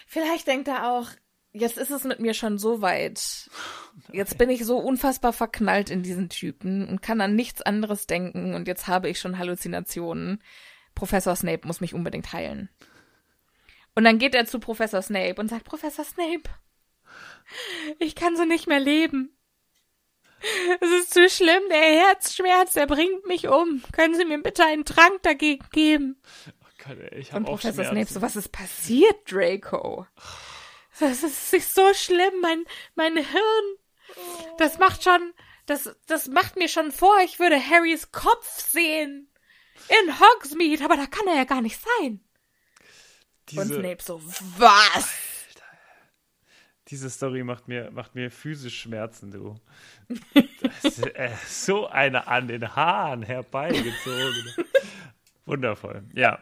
[0.07, 1.09] Vielleicht denkt er auch,
[1.51, 3.49] jetzt ist es mit mir schon so weit.
[4.11, 8.53] Jetzt bin ich so unfassbar verknallt in diesen Typen und kann an nichts anderes denken
[8.53, 10.43] und jetzt habe ich schon Halluzinationen.
[10.93, 12.69] Professor Snape muss mich unbedingt heilen.
[13.95, 16.49] Und dann geht er zu Professor Snape und sagt, Professor Snape,
[17.99, 19.34] ich kann so nicht mehr leben.
[20.79, 23.83] Es ist zu schlimm, der Herzschmerz, der bringt mich um.
[23.91, 26.21] Können Sie mir bitte einen Trank dagegen geben?
[26.47, 28.13] Oh Gott, ich hab Und auch Professor Schmerzen.
[28.13, 30.05] Snape so, was ist passiert, Draco?
[30.99, 32.63] Das ist nicht so schlimm, mein,
[32.95, 33.65] mein Hirn.
[34.57, 35.33] Das macht schon,
[35.65, 39.29] das, das macht mir schon vor, ich würde Harrys Kopf sehen.
[39.89, 42.21] In Hogsmeade, aber da kann er ja gar nicht sein.
[43.51, 44.21] Und Diese, Snape so,
[44.57, 45.09] was?
[46.87, 49.55] Diese Story macht mir, macht mir physisch Schmerzen, du.
[50.83, 54.53] Das äh, so eine an den Haaren herbeigezogen.
[55.45, 56.03] Wundervoll.
[56.13, 56.39] Ja.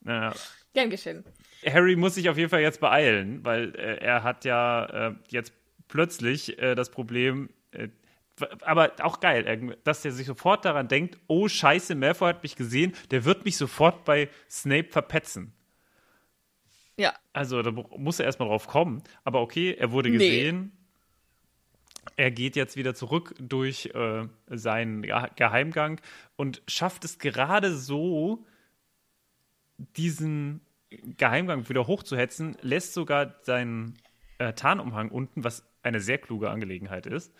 [0.00, 0.34] Naja.
[0.72, 1.24] Gern geschehen.
[1.66, 5.52] Harry muss sich auf jeden Fall jetzt beeilen, weil äh, er hat ja äh, jetzt
[5.88, 7.88] plötzlich äh, das Problem, äh,
[8.62, 12.94] aber auch geil, dass er sich sofort daran denkt, oh scheiße, Malfoy hat mich gesehen,
[13.10, 15.52] der wird mich sofort bei Snape verpetzen.
[16.98, 17.14] Ja.
[17.32, 20.18] Also da mu- muss er erstmal drauf kommen, aber okay, er wurde Nee.
[20.18, 20.72] gesehen.
[22.16, 26.00] Er geht jetzt wieder zurück durch äh, seinen Ge Geheimgang
[26.36, 28.44] und schafft es gerade so,
[29.96, 30.60] diesen
[30.90, 33.96] Geheimgang wieder hochzuhetzen, lässt sogar seinen
[34.38, 37.32] äh, Tarnumhang unten, was eine sehr kluge Angelegenheit ist.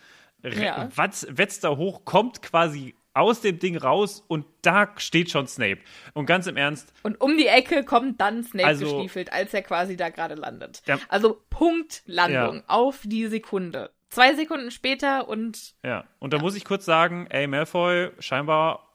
[0.43, 0.89] Ja.
[0.95, 5.79] Wetzt da hoch, kommt quasi aus dem Ding raus und da steht schon Snape.
[6.13, 9.61] Und ganz im Ernst, Und um die Ecke kommt dann Snape Also- gestiefelt, als er
[9.63, 10.81] quasi da gerade landet.
[10.85, 10.97] Ja.
[11.09, 12.63] Also Punktlandung Ja.
[12.67, 13.91] auf die Sekunde.
[14.09, 18.87] Zwei Sekunden später und Ja, und da muss ich kurz sagen, ey, Malfoy, scheinbar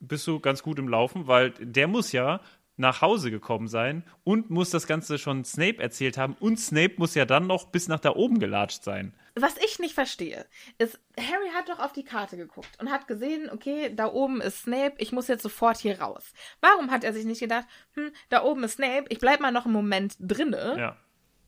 [0.00, 2.40] bist du ganz gut im Laufen, weil der muss ja
[2.76, 7.14] nach Hause gekommen sein und muss das Ganze schon Snape erzählt haben und Snape muss
[7.14, 9.14] ja dann noch bis nach da oben gelatscht sein.
[9.34, 10.46] Was ich nicht verstehe,
[10.78, 14.62] ist, Harry hat doch auf die Karte geguckt und hat gesehen, okay, da oben ist
[14.62, 16.32] Snape, ich muss jetzt sofort hier raus.
[16.60, 19.64] Warum hat er sich nicht gedacht, hm, da oben ist Snape, ich bleib mal noch
[19.64, 20.96] einen Moment drinne, Ja.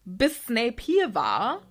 [0.04, 1.62] bis Snape hier war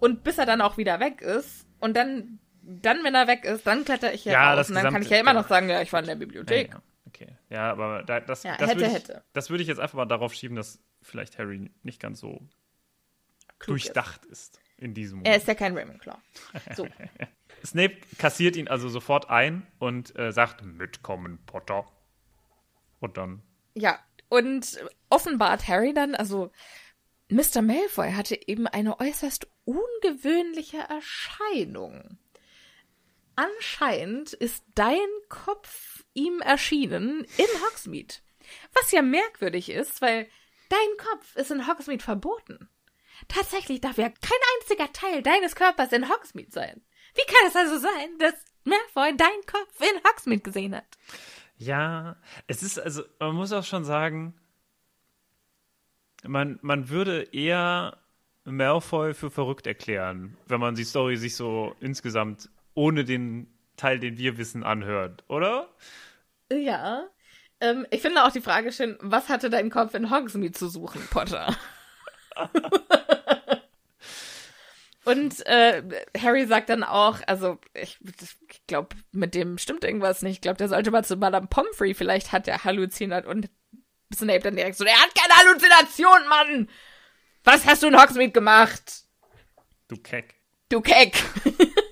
[0.00, 3.66] und bis er dann auch wieder weg ist und dann, dann wenn er weg ist,
[3.66, 5.40] dann kletter ich hier Ja, raus und dann kann gesamte- ich ja immer ja.
[5.40, 6.70] noch sagen, ja, ich war in der Bibliothek.
[6.72, 6.82] Ja,
[7.14, 7.36] okay.
[7.50, 10.06] Ja, aber da, das, Ja, das, hätte, würde ich, das würde ich jetzt einfach mal
[10.06, 12.28] darauf schieben, dass vielleicht Harry nicht ganz so
[13.58, 13.86] Klug ist.
[13.86, 14.60] durchdacht ist.
[14.78, 15.36] in diesem Er Moment.
[15.42, 16.18] ist ja kein Ravenclaw.
[16.76, 16.86] So.
[17.64, 21.86] Snape kassiert ihn also sofort ein und äh, sagt, mitkommen, Potter.
[22.98, 23.42] Und dann,
[23.74, 23.98] Ja,
[24.28, 26.50] und offenbart Harry dann, also
[27.28, 27.62] Mr.
[27.62, 32.18] Malfoy hatte eben eine äußerst ungewöhnliche Erscheinung.
[33.36, 38.14] Anscheinend ist dein Kopf ihm erschienen in Hogsmeade.
[38.74, 40.28] Was ja merkwürdig ist, weil
[40.68, 42.68] dein Kopf ist in Hogsmeade verboten.
[43.28, 46.82] Tatsächlich darf ja kein einziger Teil deines Körpers in Hogsmeade sein.
[47.14, 50.86] Wie kann es also sein, dass Malfoy deinen Kopf in Hogsmeade gesehen hat?
[51.62, 52.16] ja,
[52.46, 54.34] es ist also, man muss auch schon sagen,
[56.24, 57.98] man, man würde eher
[58.44, 63.46] Malfoy für verrückt erklären, wenn man die Story sich so insgesamt ohne den
[63.76, 65.68] Teil, den wir wissen, anhört, oder?
[66.52, 67.08] Ja.
[67.60, 71.00] Ähm, ich finde auch die Frage schön, was hatte dein Kopf in Hogsmeade zu suchen,
[71.10, 71.54] Potter?
[75.04, 75.82] Und äh,
[76.16, 80.34] Harry sagt dann auch, also ich, ich glaube, mit dem stimmt irgendwas nicht.
[80.34, 83.50] Ich glaube, der sollte mal zu Madame Pomfrey, vielleicht hat er Halluzinat und
[84.14, 86.68] Snape dann direkt so, der hat keine Halluzination, Mann!
[87.44, 89.02] Was hast du in Hogsmeade gemacht?
[89.88, 90.36] Du Keck.
[90.68, 91.16] Du Keck.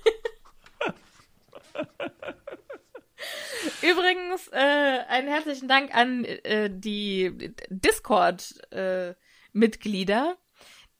[3.81, 10.37] Übrigens, äh, einen herzlichen Dank an äh, die Discord-Mitglieder,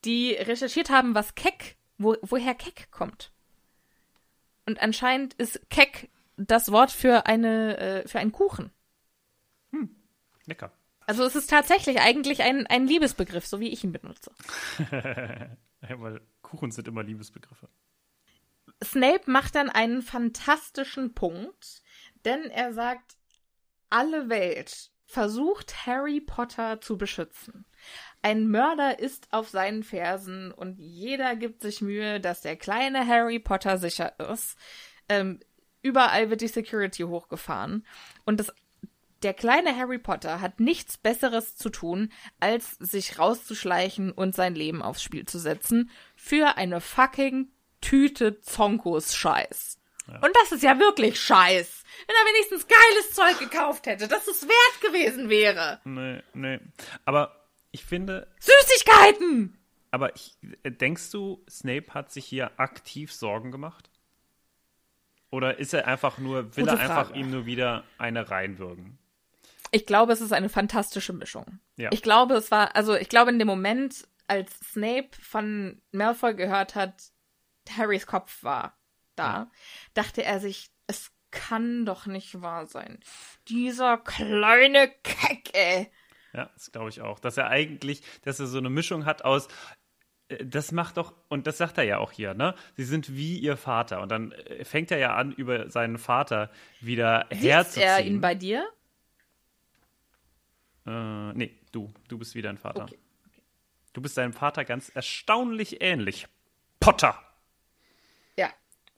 [0.05, 3.31] die recherchiert haben, was Keck, wo, woher Keck kommt.
[4.65, 8.71] Und anscheinend ist Keck das Wort für eine, äh, für einen Kuchen.
[10.45, 10.71] Lecker.
[11.05, 14.31] Also es ist tatsächlich eigentlich ein, ein Liebesbegriff, so wie ich ihn benutze.
[16.41, 17.67] Kuchen sind immer Liebesbegriffe.
[18.83, 21.83] Snape macht dann einen fantastischen Punkt,
[22.25, 23.15] denn er sagt,
[23.89, 27.65] alle Welt versucht Harry Potter zu beschützen.
[28.21, 33.39] Ein Mörder ist auf seinen Fersen und jeder gibt sich Mühe, dass der kleine Harry
[33.39, 34.57] Potter sicher ist.
[35.09, 35.39] Ähm,
[35.81, 37.85] überall wird die Security hochgefahren
[38.25, 38.53] und das
[39.23, 44.81] der kleine Harry Potter hat nichts Besseres zu tun, als sich rauszuschleichen und sein Leben
[44.81, 47.51] aufs Spiel zu setzen für eine fucking
[47.81, 49.77] Tüte Zonkos Scheiß.
[50.07, 51.83] Und das ist ja wirklich Scheiß.
[52.07, 55.79] Wenn er wenigstens geiles Zeug gekauft hätte, dass es wert gewesen wäre.
[55.83, 56.59] Nee, nee.
[57.05, 57.35] Aber
[57.71, 59.57] ich finde, Süßigkeiten!
[59.91, 63.89] aber ich, äh, denkst du, Snape hat sich hier aktiv Sorgen gemacht?
[65.29, 67.19] Oder ist er einfach nur, will Gute er einfach Frage.
[67.19, 68.97] ihm nur wieder eine reinwürgen?
[69.71, 71.59] Ich glaube, es ist eine fantastische Mischung.
[71.77, 71.89] Ja.
[71.93, 76.75] Ich glaube, es war, also ich glaube, in dem Moment, als Snape von Malfoy gehört
[76.75, 77.11] hat,
[77.69, 78.77] Harrys Kopf war
[79.15, 79.51] da,
[79.93, 82.99] dachte er sich, es kann doch nicht wahr sein.
[83.47, 85.91] Dieser kleine Keck, ey.
[86.33, 87.19] Ja, das glaube ich auch.
[87.19, 89.47] Dass er eigentlich, dass er so eine Mischung hat aus,
[90.29, 92.55] äh, das macht doch, und das sagt er ja auch hier, ne?
[92.75, 94.01] Sie sind wie ihr Vater.
[94.01, 97.83] Und dann äh, fängt er ja an, über seinen Vater wieder Sieht herzuziehen.
[97.87, 98.67] er ihn bei dir?
[100.85, 101.93] Äh, nee, du.
[102.07, 102.83] Du bist wie dein Vater.
[102.83, 102.97] Okay.
[103.93, 106.27] Du bist deinem Vater ganz erstaunlich ähnlich.
[106.79, 107.17] Potter!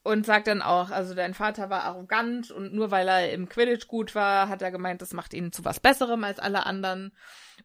[0.04, 3.88] Und sagt dann auch, also dein Vater war arrogant und nur weil er im Quidditch
[3.88, 7.16] gut war, hat er gemeint, das macht ihn zu was Besserem als alle anderen.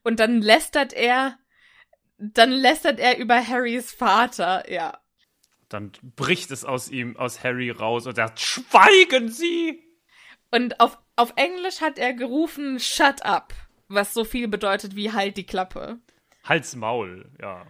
[0.05, 1.37] Und dann lästert er,
[2.17, 4.99] dann lästert er über Harrys Vater, ja.
[5.69, 9.83] Dann bricht es aus ihm, aus Harry raus und sagt, schweigen Sie!
[10.53, 13.53] Und auf, auf Englisch hat er gerufen, shut up,
[13.89, 15.99] was so viel bedeutet wie halt die Klappe.
[16.45, 17.67] Hals Maul, ja.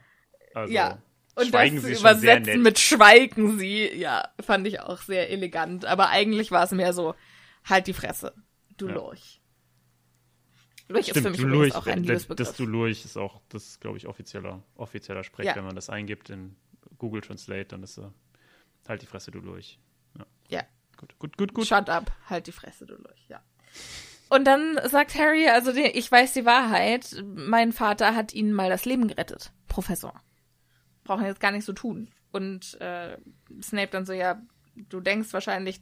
[0.54, 1.02] Also, Ja.
[1.38, 5.84] Und schweigen das Sie übersetzen mit schweigen Sie, ja, fand ich auch sehr elegant.
[5.84, 7.14] Aber eigentlich war es mehr so,
[7.64, 8.34] halt die Fresse,
[8.76, 8.94] du Ja.
[8.94, 9.40] Lurch.
[10.88, 12.48] Lurch ist für Stimmt, mich Lurch, auch ein äh, Liebesbegriff.
[12.48, 15.56] das du Lurch ist auch, das ist, glaube ich, offizieller, offizieller Sprech, Ja.
[15.56, 16.56] wenn man das eingibt in
[16.96, 18.12] Google Translate, dann ist er
[18.88, 19.78] halt die Fresse, du Lurch.
[20.48, 20.62] ja,
[20.96, 21.66] Gut, gut, gut, gut.
[21.66, 23.42] shut up, halt die Fresse, du Lurch, ja.
[24.30, 28.84] Und dann sagt Harry, also ich weiß die Wahrheit, mein Vater hat ihnen mal das
[28.84, 30.20] Leben gerettet, Professor.
[31.08, 32.10] Brauchen jetzt gar nicht so tun.
[32.30, 33.16] Und äh,
[33.62, 34.40] Snape dann so, ja,
[34.76, 35.80] du denkst wahrscheinlich,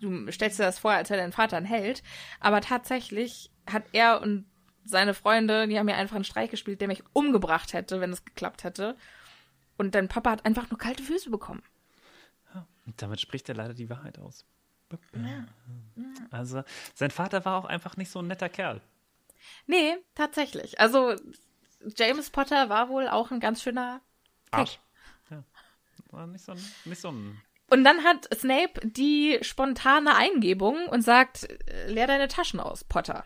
[0.00, 2.02] du stellst dir das vor, als wäre dein Vater ein Held,
[2.40, 4.46] aber tatsächlich hat er und
[4.84, 8.24] seine Freunde, die haben mir einfach einen Streich gespielt, der mich umgebracht hätte, wenn es
[8.24, 8.96] geklappt hätte.
[9.76, 11.62] Und dein Papa hat einfach nur kalte Füße bekommen.
[12.86, 14.44] Und damit spricht er leider die Wahrheit aus.
[16.30, 16.62] Also,
[16.94, 18.80] sein Vater war auch einfach nicht so ein netter Kerl.
[19.66, 20.78] Nee, tatsächlich.
[20.78, 21.16] Also,
[21.96, 24.00] James Potter war wohl auch ein ganz schöner
[24.56, 24.78] Arsch.
[25.30, 25.44] Ja.
[26.10, 27.40] War nicht so ein, nicht so ein
[27.70, 33.24] Und dann hat Snape die spontane Eingebung und sagt, äh, leer deine Taschen aus, Potter.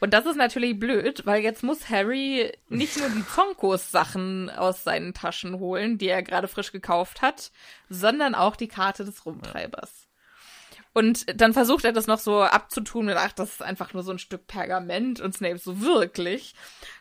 [0.00, 5.14] Und das ist natürlich blöd, weil jetzt muss Harry nicht nur die Zonkos-Sachen aus seinen
[5.14, 7.50] Taschen holen, die er gerade frisch gekauft hat,
[7.88, 10.03] sondern auch die Karte des Rumtreibers.
[10.94, 14.12] Und dann versucht er das noch so abzutun mit, ach, das ist einfach nur so
[14.12, 16.54] ein Stück Pergament und Snape so wirklich.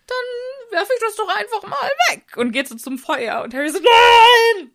[0.08, 3.70] Dann werfe ich das doch einfach mal weg und geht so zum Feuer und Harry
[3.70, 4.72] so, nein!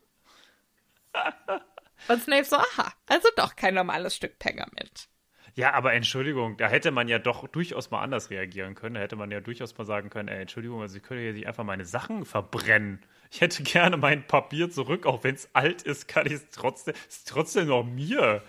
[2.07, 5.09] Und Snape so, aha, also doch kein normales Stück Pergament.
[5.55, 8.95] Ja, aber Entschuldigung, da hätte man ja doch durchaus mal anders reagieren können.
[8.95, 11.49] Da hätte man ja durchaus mal sagen können, ey, Entschuldigung, also ich könnte ja nicht
[11.49, 13.01] einfach meine Sachen verbrennen.
[13.33, 16.95] Ich hätte gerne mein Papier zurück, auch wenn es alt ist, kann ich es trotzdem,
[17.09, 18.45] ist trotzdem noch mir.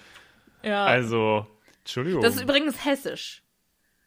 [0.64, 0.86] Ja.
[0.86, 1.48] Also,
[1.80, 2.22] Entschuldigung.
[2.22, 3.44] das ist übrigens hessisch.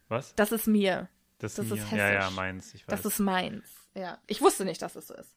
[0.08, 0.34] Was?
[0.34, 1.08] Das ist mir.
[1.38, 1.76] Das, das mir.
[1.76, 2.36] ist Ja, ja, hessisch.
[2.36, 2.74] meins.
[2.74, 3.02] Ich weiß.
[3.02, 3.64] Das ist meins.
[3.94, 4.18] Ja.
[4.26, 5.34] Ich wusste nicht, dass es so ist.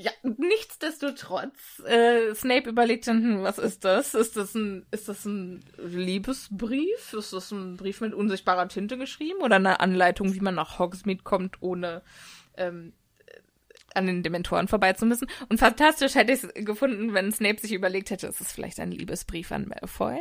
[0.00, 4.14] Ja, nichtsdestotrotz, äh, Snape überlegt dann, hm, was ist das?
[4.14, 7.12] Ist das ein, ist das ein Liebesbrief?
[7.14, 9.40] Ist das ein Brief mit unsichtbarer Tinte geschrieben?
[9.42, 12.02] Oder eine Anleitung, wie man nach Hogsmeade kommt, ohne
[12.56, 12.97] ähm, äh,
[13.94, 15.28] an den Dementoren vorbei zu müssen?
[15.48, 18.90] Und fantastisch hätte ich es gefunden, wenn Snape sich überlegt hätte, ist es vielleicht ein
[18.92, 20.18] Liebesbrief an Malfoy?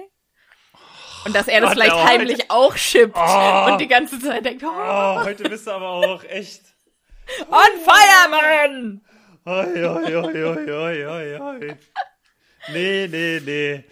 [1.26, 3.66] Und dass er das Gott, vielleicht oh, heimlich auch schippt Oh.
[3.72, 6.62] und die ganze Zeit denkt, oh, Oh, heute bist du aber auch echt.
[7.50, 9.02] on fire, man!
[9.46, 11.76] Oi, oi, oi, oi, oi, oi, oi.
[12.74, 13.84] Nee, nee, nee.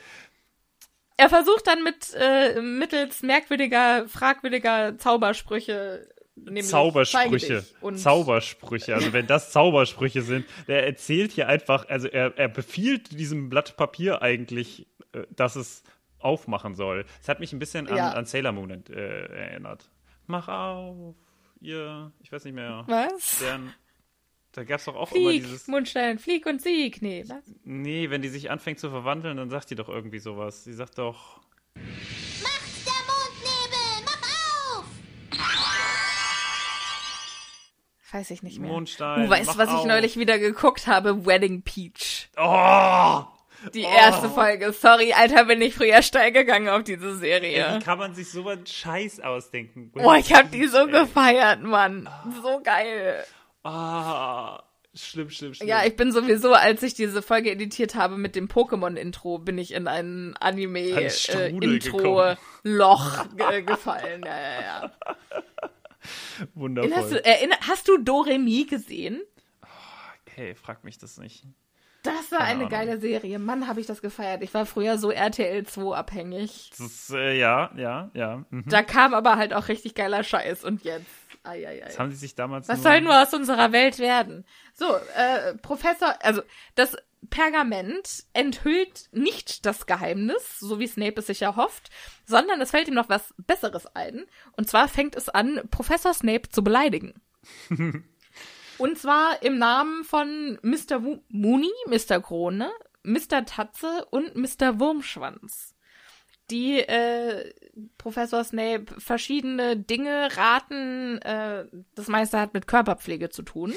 [1.18, 7.64] Er versucht dann mit äh, mittels merkwürdiger, fragwürdiger Zaubersprüche, nämlich Zaubersprüche.
[7.96, 8.96] Zaubersprüche.
[8.96, 13.78] Also wenn das Zaubersprüche sind, der erzählt hier einfach, also er, er befiehlt diesem Blatt
[13.78, 15.84] Papier eigentlich, äh, dass es
[16.20, 17.06] aufmachen soll.
[17.22, 18.12] Es hat mich ein bisschen an, Ja.
[18.12, 19.90] an Sailor Moon äh, erinnert.
[20.28, 21.16] Mach auf,
[21.62, 23.40] ihr, ich weiß nicht mehr, was?
[23.40, 23.72] deren,
[24.54, 27.02] da gab es doch auch immer Flieg, dieses, Mundstein, Flieg und Sieg.
[27.02, 27.44] Nee, was?
[27.64, 30.64] nee, wenn die sich anfängt zu verwandeln, dann sagt die doch irgendwie sowas.
[30.64, 31.42] Sie sagt doch,
[38.12, 38.70] Weiß ich nicht mehr.
[38.72, 39.24] Mondstein.
[39.24, 39.86] Du weißt, was ich auf.
[39.86, 41.26] neulich wieder geguckt habe?
[41.26, 42.30] Wedding Peach.
[42.38, 43.24] Oh!
[43.74, 43.90] Die Oh.
[43.98, 44.72] erste Folge.
[44.74, 47.78] Sorry, Alter, bin ich früher steil gegangen auf diese Ey, Serie.
[47.80, 49.90] Wie kann man sich so einen Scheiß ausdenken?
[49.92, 50.92] Boah, ich hab die so Ey.
[50.92, 52.08] gefeiert, Mann.
[52.44, 53.24] So geil.
[53.64, 54.62] Ah,
[54.94, 55.68] schlimm, schlimm, schlimm.
[55.68, 59.74] Ja, ich bin sowieso, als ich diese Folge editiert habe mit dem Pokémon-Intro, bin ich
[59.74, 64.22] in ein Anime-Intro-Loch ge gefallen.
[64.24, 64.92] Ja, ja, ja.
[66.54, 66.92] Wundervoll.
[66.92, 69.22] Erinnerst du, erinner, hast du Doremi gesehen?
[70.26, 71.46] Hey, frag mich das nicht.
[72.04, 72.70] Das war Keine eine Ahnung.
[72.70, 73.40] geile Serie.
[73.40, 74.44] Mann, habe ich das gefeiert.
[74.44, 76.70] Ich war früher so RTL 2 abhängig.
[76.72, 78.46] Das ist, äh, ja, ja, ja.
[78.52, 78.66] Mhm.
[78.68, 80.64] Da kam aber halt auch richtig geiler Scheiß.
[80.64, 81.06] Und jetzt?
[81.44, 84.46] Das haben sie sich damals Was soll nur aus unserer Welt werden?
[84.74, 84.86] So,
[85.16, 86.42] äh, Professor, also
[86.74, 86.98] das
[87.30, 91.90] Pergament enthüllt nicht das Geheimnis, so wie Snape es sich erhofft,
[92.26, 94.26] sondern es fällt ihm noch was Besseres ein.
[94.58, 97.14] Und zwar fängt es an, Professor Snape zu beleidigen.
[98.78, 101.04] Und zwar im Namen von Mr.
[101.04, 102.20] Wu Mooney, Mr.
[102.20, 102.70] Krone,
[103.04, 103.46] Mr.
[103.46, 104.80] Tatze und Mr.
[104.80, 105.76] Wurmschwanz
[106.52, 107.54] die äh,
[107.98, 111.20] Professor Snape verschiedene Dinge raten.
[111.22, 111.66] Äh,
[111.96, 113.74] das meiste hat mit Körperpflege zu tun.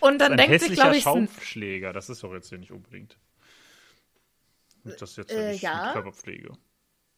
[0.00, 3.18] Und dann ein denkt sich, glaube ich, Schaufschläger, das ist doch jetzt hier nicht unbedingt.
[4.84, 5.92] Das ist jetzt Äh, nicht ja.
[5.92, 6.52] Körperpflege.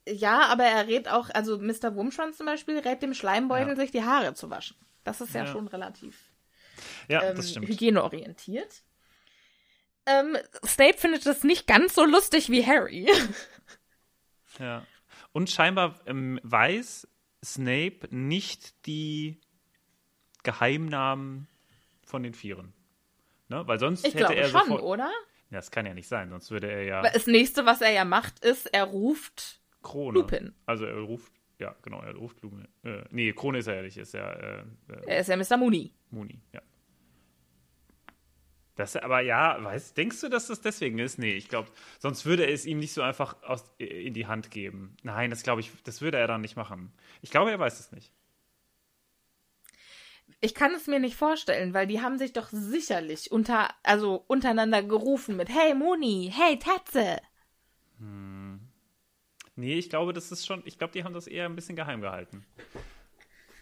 [0.08, 1.94] ja, aber er rät auch, also Mr.
[1.94, 3.76] Wurmschwanz zum Beispiel rät dem Schleimbeutel, Ja.
[3.76, 4.76] sich die Haare zu waschen.
[5.04, 5.52] Das ist ja, Ja.
[5.52, 6.18] schon relativ
[7.08, 7.68] Ja, ähm, das stimmt.
[7.68, 8.82] hygieneorientiert.
[10.06, 13.08] Ähm, Snape findet das nicht ganz so lustig wie Harry.
[14.58, 14.84] Ja.
[15.32, 17.06] Und scheinbar ähm, weiß
[17.44, 19.40] Snape nicht die
[20.42, 21.46] Geheimnamen
[22.12, 22.72] von den Vieren.
[23.48, 23.66] Ne?
[23.66, 24.82] Weil sonst Ich hätte glaube er schon, sofort.
[24.82, 25.10] oder?
[25.50, 28.04] Ja, das kann ja nicht sein, sonst würde er ja Das nächste, was er ja
[28.04, 30.18] macht, ist, er ruft Krone.
[30.20, 30.54] Lupin.
[30.66, 32.68] Also er ruft, ja, genau, er ruft Lupin.
[32.84, 35.56] Äh, nee, Krone ist er ja nicht, ist ja äh, äh, Er ist ja Mr.
[35.56, 35.92] Mooney.
[36.10, 36.60] Muni, ja.
[38.74, 41.18] Das, aber ja, weißt, denkst du, dass das deswegen ist?
[41.18, 44.50] Nee, ich glaube, sonst würde er es ihm nicht so einfach aus, in die Hand
[44.50, 44.96] geben.
[45.02, 46.90] Nein, das glaube ich, das würde er dann nicht machen.
[47.20, 48.12] Ich glaube, er weiß es nicht.
[50.44, 54.82] Ich kann es mir nicht vorstellen, weil die haben sich doch sicherlich unter, also untereinander
[54.82, 57.18] gerufen mit Hey Mooney, hey Tatze.
[59.54, 62.00] Nee, ich glaube, das ist schon, ich glaube, die haben das eher ein bisschen geheim
[62.00, 62.44] gehalten.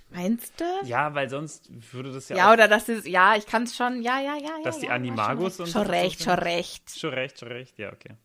[0.09, 0.65] Meinst du?
[0.85, 3.77] Ja, weil sonst würde das ja, Ja, auch, oder dass sie, ja, ich kann es
[3.77, 4.81] schon, ja, ja, ja, dass ja.
[4.81, 6.99] die ja, Animagos schon und Schon so- recht, schon recht.
[6.99, 8.17] Schon recht, schon recht, ja, okay.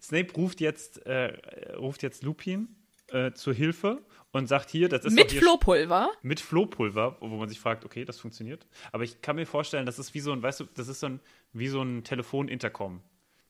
[0.00, 1.36] Snape ruft jetzt, äh,
[1.76, 2.76] ruft jetzt Lupin
[3.12, 6.10] äh, zur Hilfe und sagt hier, das ist Mit Flohpulver.
[6.22, 8.66] mit Flohpulver, wo man sich fragt, okay, das funktioniert.
[8.90, 11.06] Aber ich kann mir vorstellen, das ist wie so ein, weißt du, das ist so
[11.06, 11.20] ein,
[11.52, 13.02] wie so ein Telefonintercom.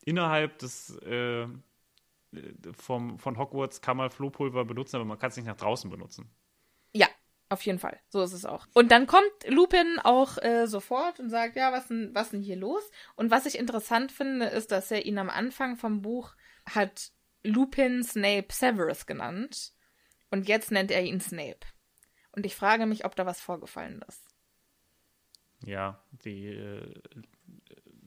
[0.04, 1.46] Innerhalb des äh,
[2.76, 6.30] vom, von Hogwarts kann man Flohpulver benutzen, aber man kann es nicht nach draußen benutzen.
[6.92, 7.06] Ja,
[7.48, 8.00] auf jeden Fall.
[8.08, 8.66] So ist es auch.
[8.72, 12.56] Und dann kommt Lupin auch äh, sofort und sagt, ja, was denn, was denn hier
[12.56, 12.82] los?
[13.14, 16.34] Und was ich interessant finde, ist, dass er ihn am Anfang vom Buch
[16.68, 17.12] hat
[17.43, 19.72] Lupin Snape Severus genannt.
[20.30, 21.61] Und jetzt nennt er ihn Snape.
[22.32, 24.22] Und ich frage mich, ob da was vorgefallen ist.
[25.64, 26.95] Ja, die äh,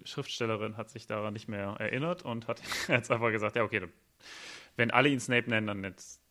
[0.03, 3.93] Schriftstellerin hat sich daran nicht mehr erinnert und hat jetzt einfach gesagt, ja, okay, dann,
[4.75, 6.21] wenn alle ihn Snape nennen, dann jetzt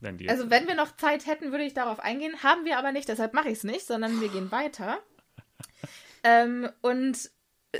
[0.00, 0.28] nennen die.
[0.28, 2.42] Also wenn wir noch Zeit hätten, würde ich darauf eingehen.
[2.42, 4.98] Haben wir aber nicht, deshalb mache ich es nicht, sondern wir gehen weiter.
[6.24, 7.30] ähm, und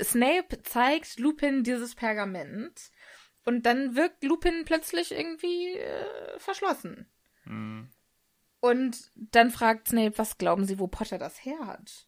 [0.01, 2.91] Snape zeigt Lupin dieses Pergament.
[3.45, 7.07] Und dann wirkt Lupin plötzlich irgendwie äh, verschlossen.
[7.43, 7.89] Hm.
[8.59, 12.07] Und dann fragt Snape, was glauben Sie, wo Potter das her hat?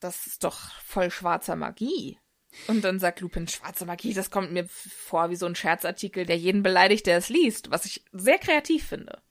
[0.00, 2.18] Das ist doch voll schwarzer Magie.
[2.66, 6.36] Und dann sagt Lupin, schwarze Magie, das kommt mir vor wie so ein Scherzartikel, der
[6.36, 9.22] jeden beleidigt, der es liest, was ich sehr kreativ finde.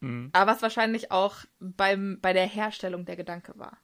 [0.00, 0.30] Mhm.
[0.32, 3.78] Aber was wahrscheinlich auch beim, bei der Herstellung der Gedanke war.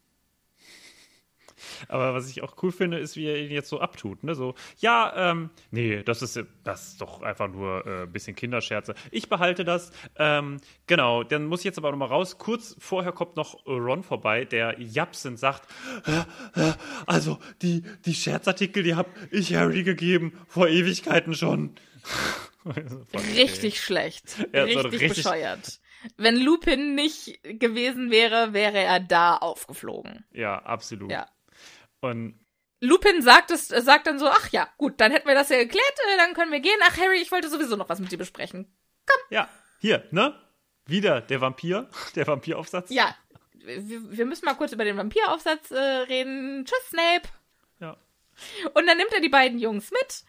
[1.89, 4.25] Aber was ich auch cool finde, ist, wie er ihn jetzt so abtut.
[4.25, 4.35] Ne?
[4.35, 8.95] So, ja, ähm, nee, das ist, das ist doch einfach nur äh, ein bisschen Kinderscherze.
[9.11, 9.91] Ich behalte das.
[10.17, 12.39] Ähm, genau, dann muss ich jetzt aber nochmal raus.
[12.39, 15.69] Kurz vorher kommt noch äh, Ron vorbei, der japsend sagt,
[16.07, 16.73] äh, äh,
[17.07, 21.75] also die, die Scherzartikel, die habe ich Harry gegeben, vor Ewigkeiten schon.
[23.37, 24.47] Richtig schlecht.
[24.53, 25.81] Ja, so richtig, richtig- bescheuert.
[26.17, 30.25] Wenn Lupin nicht gewesen wäre, wäre er da aufgeflogen.
[30.33, 31.11] Ja, absolut.
[31.11, 31.27] Ja.
[32.01, 32.39] Und
[32.81, 35.59] Lupin sagt es, äh, sagt dann so, ach ja, gut, dann hätten wir das ja
[35.59, 36.79] geklärt, äh, dann können wir gehen.
[36.85, 38.73] Ach, Harry, ich wollte sowieso noch was mit dir besprechen.
[39.31, 39.49] ja,
[39.81, 40.35] hier, ne?
[40.87, 42.91] Wieder der Vampir, der Vampiraufsatz.
[42.91, 43.15] Ja,
[43.53, 46.65] wir, wir müssen mal kurz über den Vampiraufsatz äh, reden.
[46.65, 47.29] Tschüss, Snape.
[47.81, 47.97] ja.
[48.75, 50.25] Und dann nimmt er die beiden Jungs mit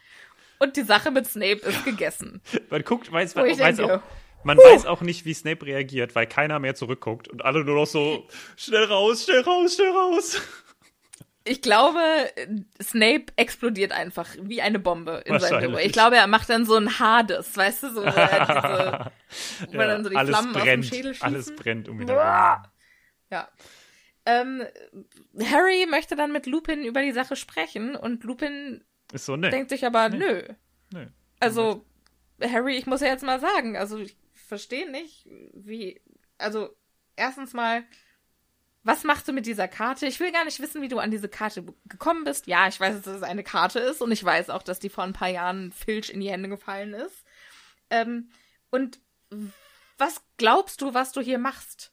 [0.57, 2.41] und die Sache mit Snape ist gegessen.
[2.69, 4.01] Man guckt, weiß, ich weiß denke, auch,
[4.43, 7.85] man weiß auch nicht, wie Snape reagiert, weil keiner mehr zurückguckt und alle nur noch
[7.87, 10.41] so schnell raus, schnell raus, schnell raus.
[11.45, 11.99] Ich glaube,
[12.81, 15.71] Snape explodiert einfach wie eine Bombe in seinem.
[15.71, 15.77] Büro.
[15.83, 19.11] Ich glaube, er macht dann so ein Hades, weißt du, so, wo, er
[19.59, 21.25] diese, wo Ja, dann so die alles Flammen brennt, aus dem Schädel schießen.
[21.27, 22.63] alles brennt um ihn herum.
[23.31, 23.49] Ja.
[24.25, 24.63] Ähm,
[25.43, 28.83] Harry möchte dann mit Lupin über die Sache sprechen und Lupin
[29.13, 29.53] Ist so nett.
[29.53, 30.43] denkt sich aber, nö.
[30.91, 31.07] Nee.
[31.39, 31.85] Also,
[32.41, 36.01] Harry, ich muss ja jetzt mal sagen, also ich verstehe nicht, wie,
[36.37, 36.75] also
[37.15, 37.83] erstens mal,
[38.83, 40.07] was machst du mit dieser Karte?
[40.07, 42.47] Ich will gar nicht wissen, wie du an diese Karte gekommen bist.
[42.47, 45.03] Ja, ich weiß, dass es eine Karte ist und ich weiß auch, dass die vor
[45.03, 47.25] ein paar Jahren Filch in die Hände gefallen ist.
[47.89, 48.29] Ähm,
[48.69, 48.99] und
[49.97, 51.91] was glaubst du, was du hier machst?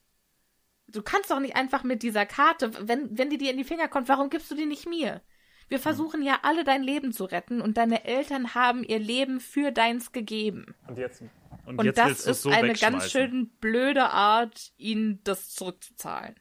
[0.87, 3.89] Du kannst doch nicht einfach mit dieser Karte, wenn, wenn die dir in die Finger
[3.89, 5.21] kommt, warum gibst du die nicht mir?
[5.67, 9.71] Wir versuchen ja alle dein Leben zu retten und deine Eltern haben ihr Leben für
[9.71, 10.75] deins gegeben.
[10.87, 11.21] Und jetzt,
[11.65, 16.39] und Und jetzt das ist so eine ganz schön blöde Art, ihnen das zurückzuzahlen.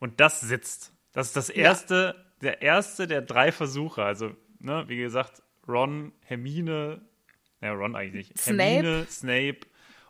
[0.00, 0.06] Ja.
[0.06, 0.92] Und das sitzt.
[1.12, 4.04] Das ist das erste, der erste der drei Versuche.
[4.04, 7.02] Also, ne, wie gesagt, Ron, Hermine,
[7.60, 8.38] ja, Ron eigentlich nicht.
[8.38, 8.62] Snape.
[8.62, 9.60] Hermine, Snape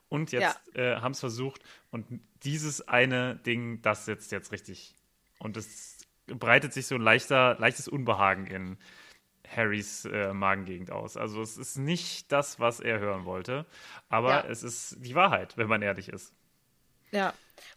[0.09, 1.63] und jetzt äh, haben es versucht.
[1.91, 4.95] Und dieses eine Ding, das sitzt jetzt richtig.
[5.39, 8.77] Und es breitet sich so ein leichter, leichtes Unbehagen in
[9.47, 11.17] Harrys äh, Magengegend aus.
[11.17, 13.65] Also es ist nicht das, was er hören wollte,
[14.11, 14.51] aber Ja.
[14.51, 16.35] es ist die Wahrheit, wenn man ehrlich ist.
[17.13, 17.33] Ja.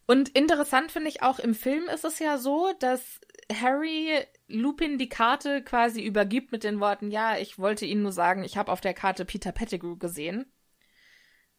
[0.06, 3.20] Und interessant finde ich auch im Film ist es ja so, dass
[3.54, 8.44] Harry Lupin die Karte quasi übergibt mit den Worten, ja, ich wollte Ihnen nur sagen,
[8.44, 10.52] ich habe auf der Karte Peter Pettigrew gesehen.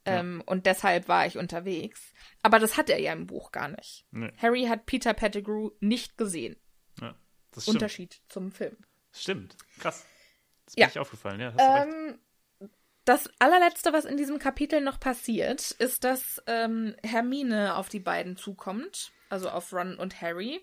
[0.05, 2.13] Ähm, und deshalb war ich unterwegs.
[2.41, 4.05] Aber das hat er ja im Buch gar nicht.
[4.11, 4.31] Nee.
[4.37, 6.57] Harry hat Peter Pettigrew nicht gesehen.
[6.99, 7.15] Ja,
[7.51, 7.75] das stimmt.
[7.77, 8.75] Unterschied zum Film.
[9.13, 9.55] Stimmt.
[9.79, 10.05] Krass.
[10.65, 10.85] Das ist Ja.
[10.85, 11.53] mir nicht aufgefallen, ja.
[11.53, 12.19] Hast du recht.
[13.05, 18.37] Das allerletzte, was in diesem Kapitel noch passiert, ist, dass ähm, Hermine auf die beiden
[18.37, 20.61] zukommt, also auf Ron und Harry,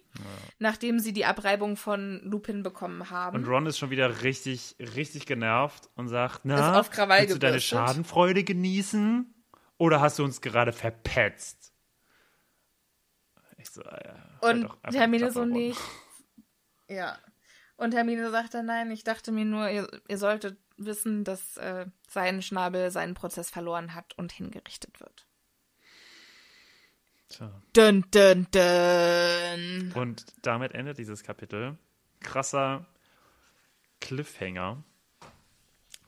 [0.59, 3.37] nachdem sie die Abreibung von Lupin bekommen haben.
[3.37, 7.35] Und Ron ist schon wieder richtig, richtig genervt und sagt, Ist na, auf Krawall willst
[7.35, 7.61] du deine.
[7.61, 9.35] Schadenfreude genießen?
[9.77, 11.73] Oder hast du uns gerade verpetzt?
[13.59, 15.81] Ich so, ah ja, und einfach Hermine so nicht.
[16.89, 17.19] Ja.
[17.77, 21.87] Und Hermine sagt dann, nein, ich dachte mir nur, ihr, ihr solltet wissen, dass äh,
[22.09, 25.27] sein Schnabel seinen Prozess verloren hat und hingerichtet wird.
[27.29, 27.63] Tja.
[27.73, 29.93] Dun, dun, dun.
[29.95, 31.79] Und damit endet dieses Kapitel.
[32.21, 32.87] Krasser
[34.01, 34.83] Cliffhanger.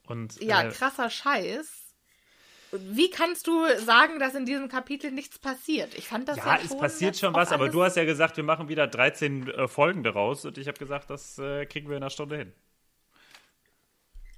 [0.07, 1.82] Und Ja, äh, krasser Scheiß.
[2.73, 5.94] Wie kannst du sagen, dass in diesem Kapitel nichts passiert?
[5.94, 8.05] Ich fand das ja, ja, es schon passiert jetzt schon was, aber du hast ja
[8.05, 11.89] gesagt, wir machen wieder 13 äh, Folgen daraus und ich habe gesagt, das äh, kriegen
[11.89, 12.53] wir in einer Stunde hin.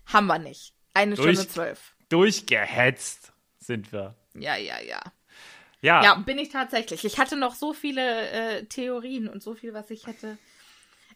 [0.06, 0.74] Haben wir nicht.
[0.94, 1.94] Eine Durch- Stunde zwölf.
[2.09, 4.14] Durchgehetzt sind wir.
[4.35, 5.01] Ja, ja, ja.
[5.81, 7.05] Ja, Ja, bin ich tatsächlich.
[7.05, 10.39] Ich hatte noch so viele äh, Theorien und so viel, was ich hätte.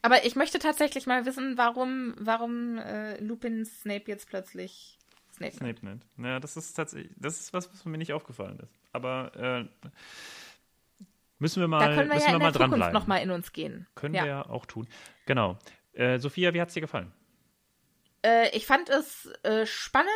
[0.02, 4.98] Aber ich möchte tatsächlich mal wissen, warum, warum äh, Lupin Snape jetzt plötzlich
[5.32, 5.52] Snape.
[5.65, 5.78] nennt.
[5.78, 6.05] Snape nennt.
[6.19, 8.73] Ja, das ist tatsächlich, das ist was, was mir nicht aufgefallen ist.
[8.93, 9.89] Aber äh,
[11.39, 12.93] müssen wir mal, Da können wir müssen ja wir in mal der dranbleiben.
[12.93, 13.86] nochmal in uns gehen.
[13.94, 14.23] Können ja.
[14.24, 14.86] wir ja auch tun.
[15.27, 15.59] Genau.
[15.94, 17.12] Äh, Sophia, wie hat's dir gefallen?
[18.23, 20.11] Äh, ich fand es äh, spannend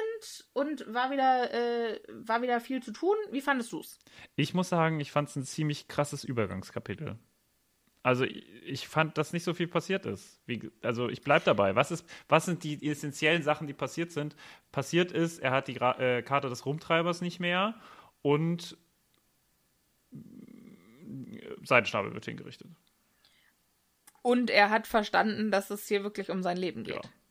[0.53, 3.17] und war wieder, äh, war wieder viel zu tun.
[3.31, 3.99] Wie fandest du's?
[4.37, 7.19] Ich muss sagen, ich fand es ein ziemlich krasses Übergangskapitel.
[8.05, 10.41] Also ich, fand, dass nicht so viel passiert ist.
[10.47, 11.77] Wie, also ich bleib dabei.
[11.77, 14.35] Was, ist, was sind die essentiellen Sachen, die passiert sind?
[14.73, 17.77] Passiert ist, er hat die Gra äh, Karte des Rumtreibers nicht mehr
[18.23, 18.77] und
[21.63, 22.69] Seidenschnabel wird hingerichtet.
[24.23, 26.97] Und er hat verstanden, dass es hier wirklich um sein Leben geht.
[26.97, 27.03] Ja.
[27.03, 27.22] Ja.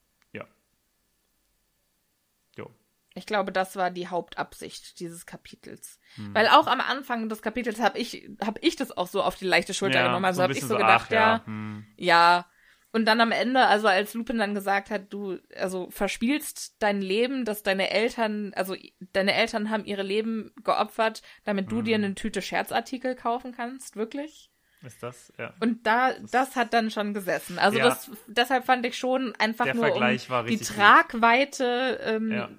[3.13, 5.99] Ich glaube, das war die Hauptabsicht dieses Kapitels.
[6.15, 6.33] Hm.
[6.33, 9.45] Weil auch am Anfang des Kapitels habe ich, hab ich das auch so auf die
[9.45, 10.25] leichte Schulter Ja, genommen.
[10.25, 11.85] Also so habe ich so gedacht, ach, ja, ja, hm.
[11.97, 12.45] ja.
[12.93, 17.45] Und dann am Ende, also als Lupin dann gesagt hat, du, also verspielst dein Leben,
[17.45, 18.75] dass deine Eltern, also
[19.13, 22.03] deine Eltern haben ihre Leben geopfert, damit du dir Hm.
[22.03, 24.51] eine Tüte Scherzartikel kaufen kannst, wirklich?
[24.83, 25.31] Ist das?
[25.37, 25.53] Ja.
[25.59, 27.59] Und da, das hat dann schon gesessen.
[27.59, 27.85] Also Ja.
[27.85, 30.17] das, deshalb fand ich schon einfach nur um
[30.47, 30.57] die.
[30.57, 32.49] Tragweite, ähm, Ja.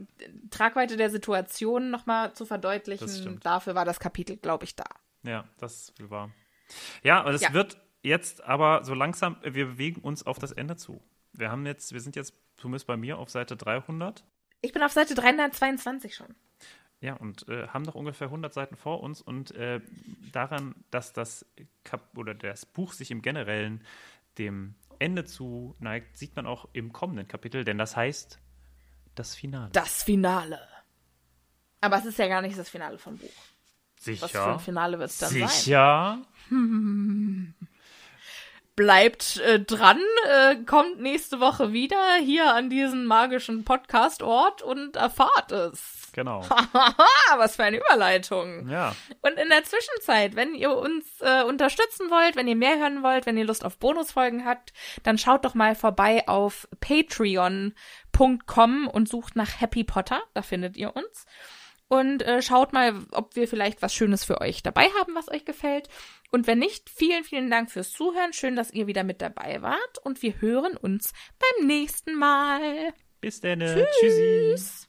[0.53, 3.41] Tragweite der Situation nochmal zu verdeutlichen.
[3.43, 4.85] Dafür war das Kapitel, glaube ich, da.
[5.25, 6.31] Ja, das war.
[7.03, 7.53] Ja, und es Ja.
[7.53, 11.03] wird jetzt aber so langsam, wir bewegen uns auf das Ende zu.
[11.33, 14.25] Wir haben jetzt, wir sind jetzt zumindest bei mir auf Seite 300.
[14.61, 16.35] Ich bin auf Seite 322 schon.
[17.01, 19.81] Ja, und äh, haben noch ungefähr 100 Seiten vor uns und äh,
[20.31, 21.45] daran, dass das
[21.83, 23.85] Kap oder das Buch sich im Generellen
[24.39, 28.39] dem Ende zu neigt, sieht man auch im kommenden Kapitel, denn das heißt
[29.15, 29.71] das Finale.
[29.73, 30.61] Das Finale.
[31.81, 33.29] Aber es ist ja gar nicht das Finale vom Buch.
[33.99, 34.23] Sicher.
[34.23, 35.49] Was für ein Finale wird es dann sein?
[35.49, 36.19] Sicher.
[38.75, 45.53] Bleibt äh, dran, äh, kommt nächste Woche wieder hier an diesen magischen Podcast-Ort und erfahrt
[45.53, 46.02] es.
[46.13, 46.43] Genau.
[47.37, 48.69] Was für eine Überleitung.
[48.69, 48.95] Ja.
[49.23, 53.27] Und in der Zwischenzeit, wenn ihr uns äh, unterstützen wollt, wenn ihr mehr hören wollt,
[53.27, 54.73] wenn ihr Lust auf Bonusfolgen habt,
[55.03, 57.75] dann schaut doch mal vorbei auf patreon.com
[58.89, 60.23] und sucht nach Happy Potter.
[60.35, 61.25] Da findet ihr uns.
[61.89, 65.45] Und äh, schaut mal, ob wir vielleicht was Schönes für euch dabei haben, was euch
[65.45, 65.91] gefällt.
[66.31, 68.33] Und wenn nicht, vielen, vielen Dank fürs Zuhören.
[68.33, 69.99] Schön, dass ihr wieder mit dabei wart.
[70.03, 72.95] Und wir hören uns beim nächsten Mal.
[73.21, 73.61] Bis dann.
[73.61, 74.89] Tschüssi.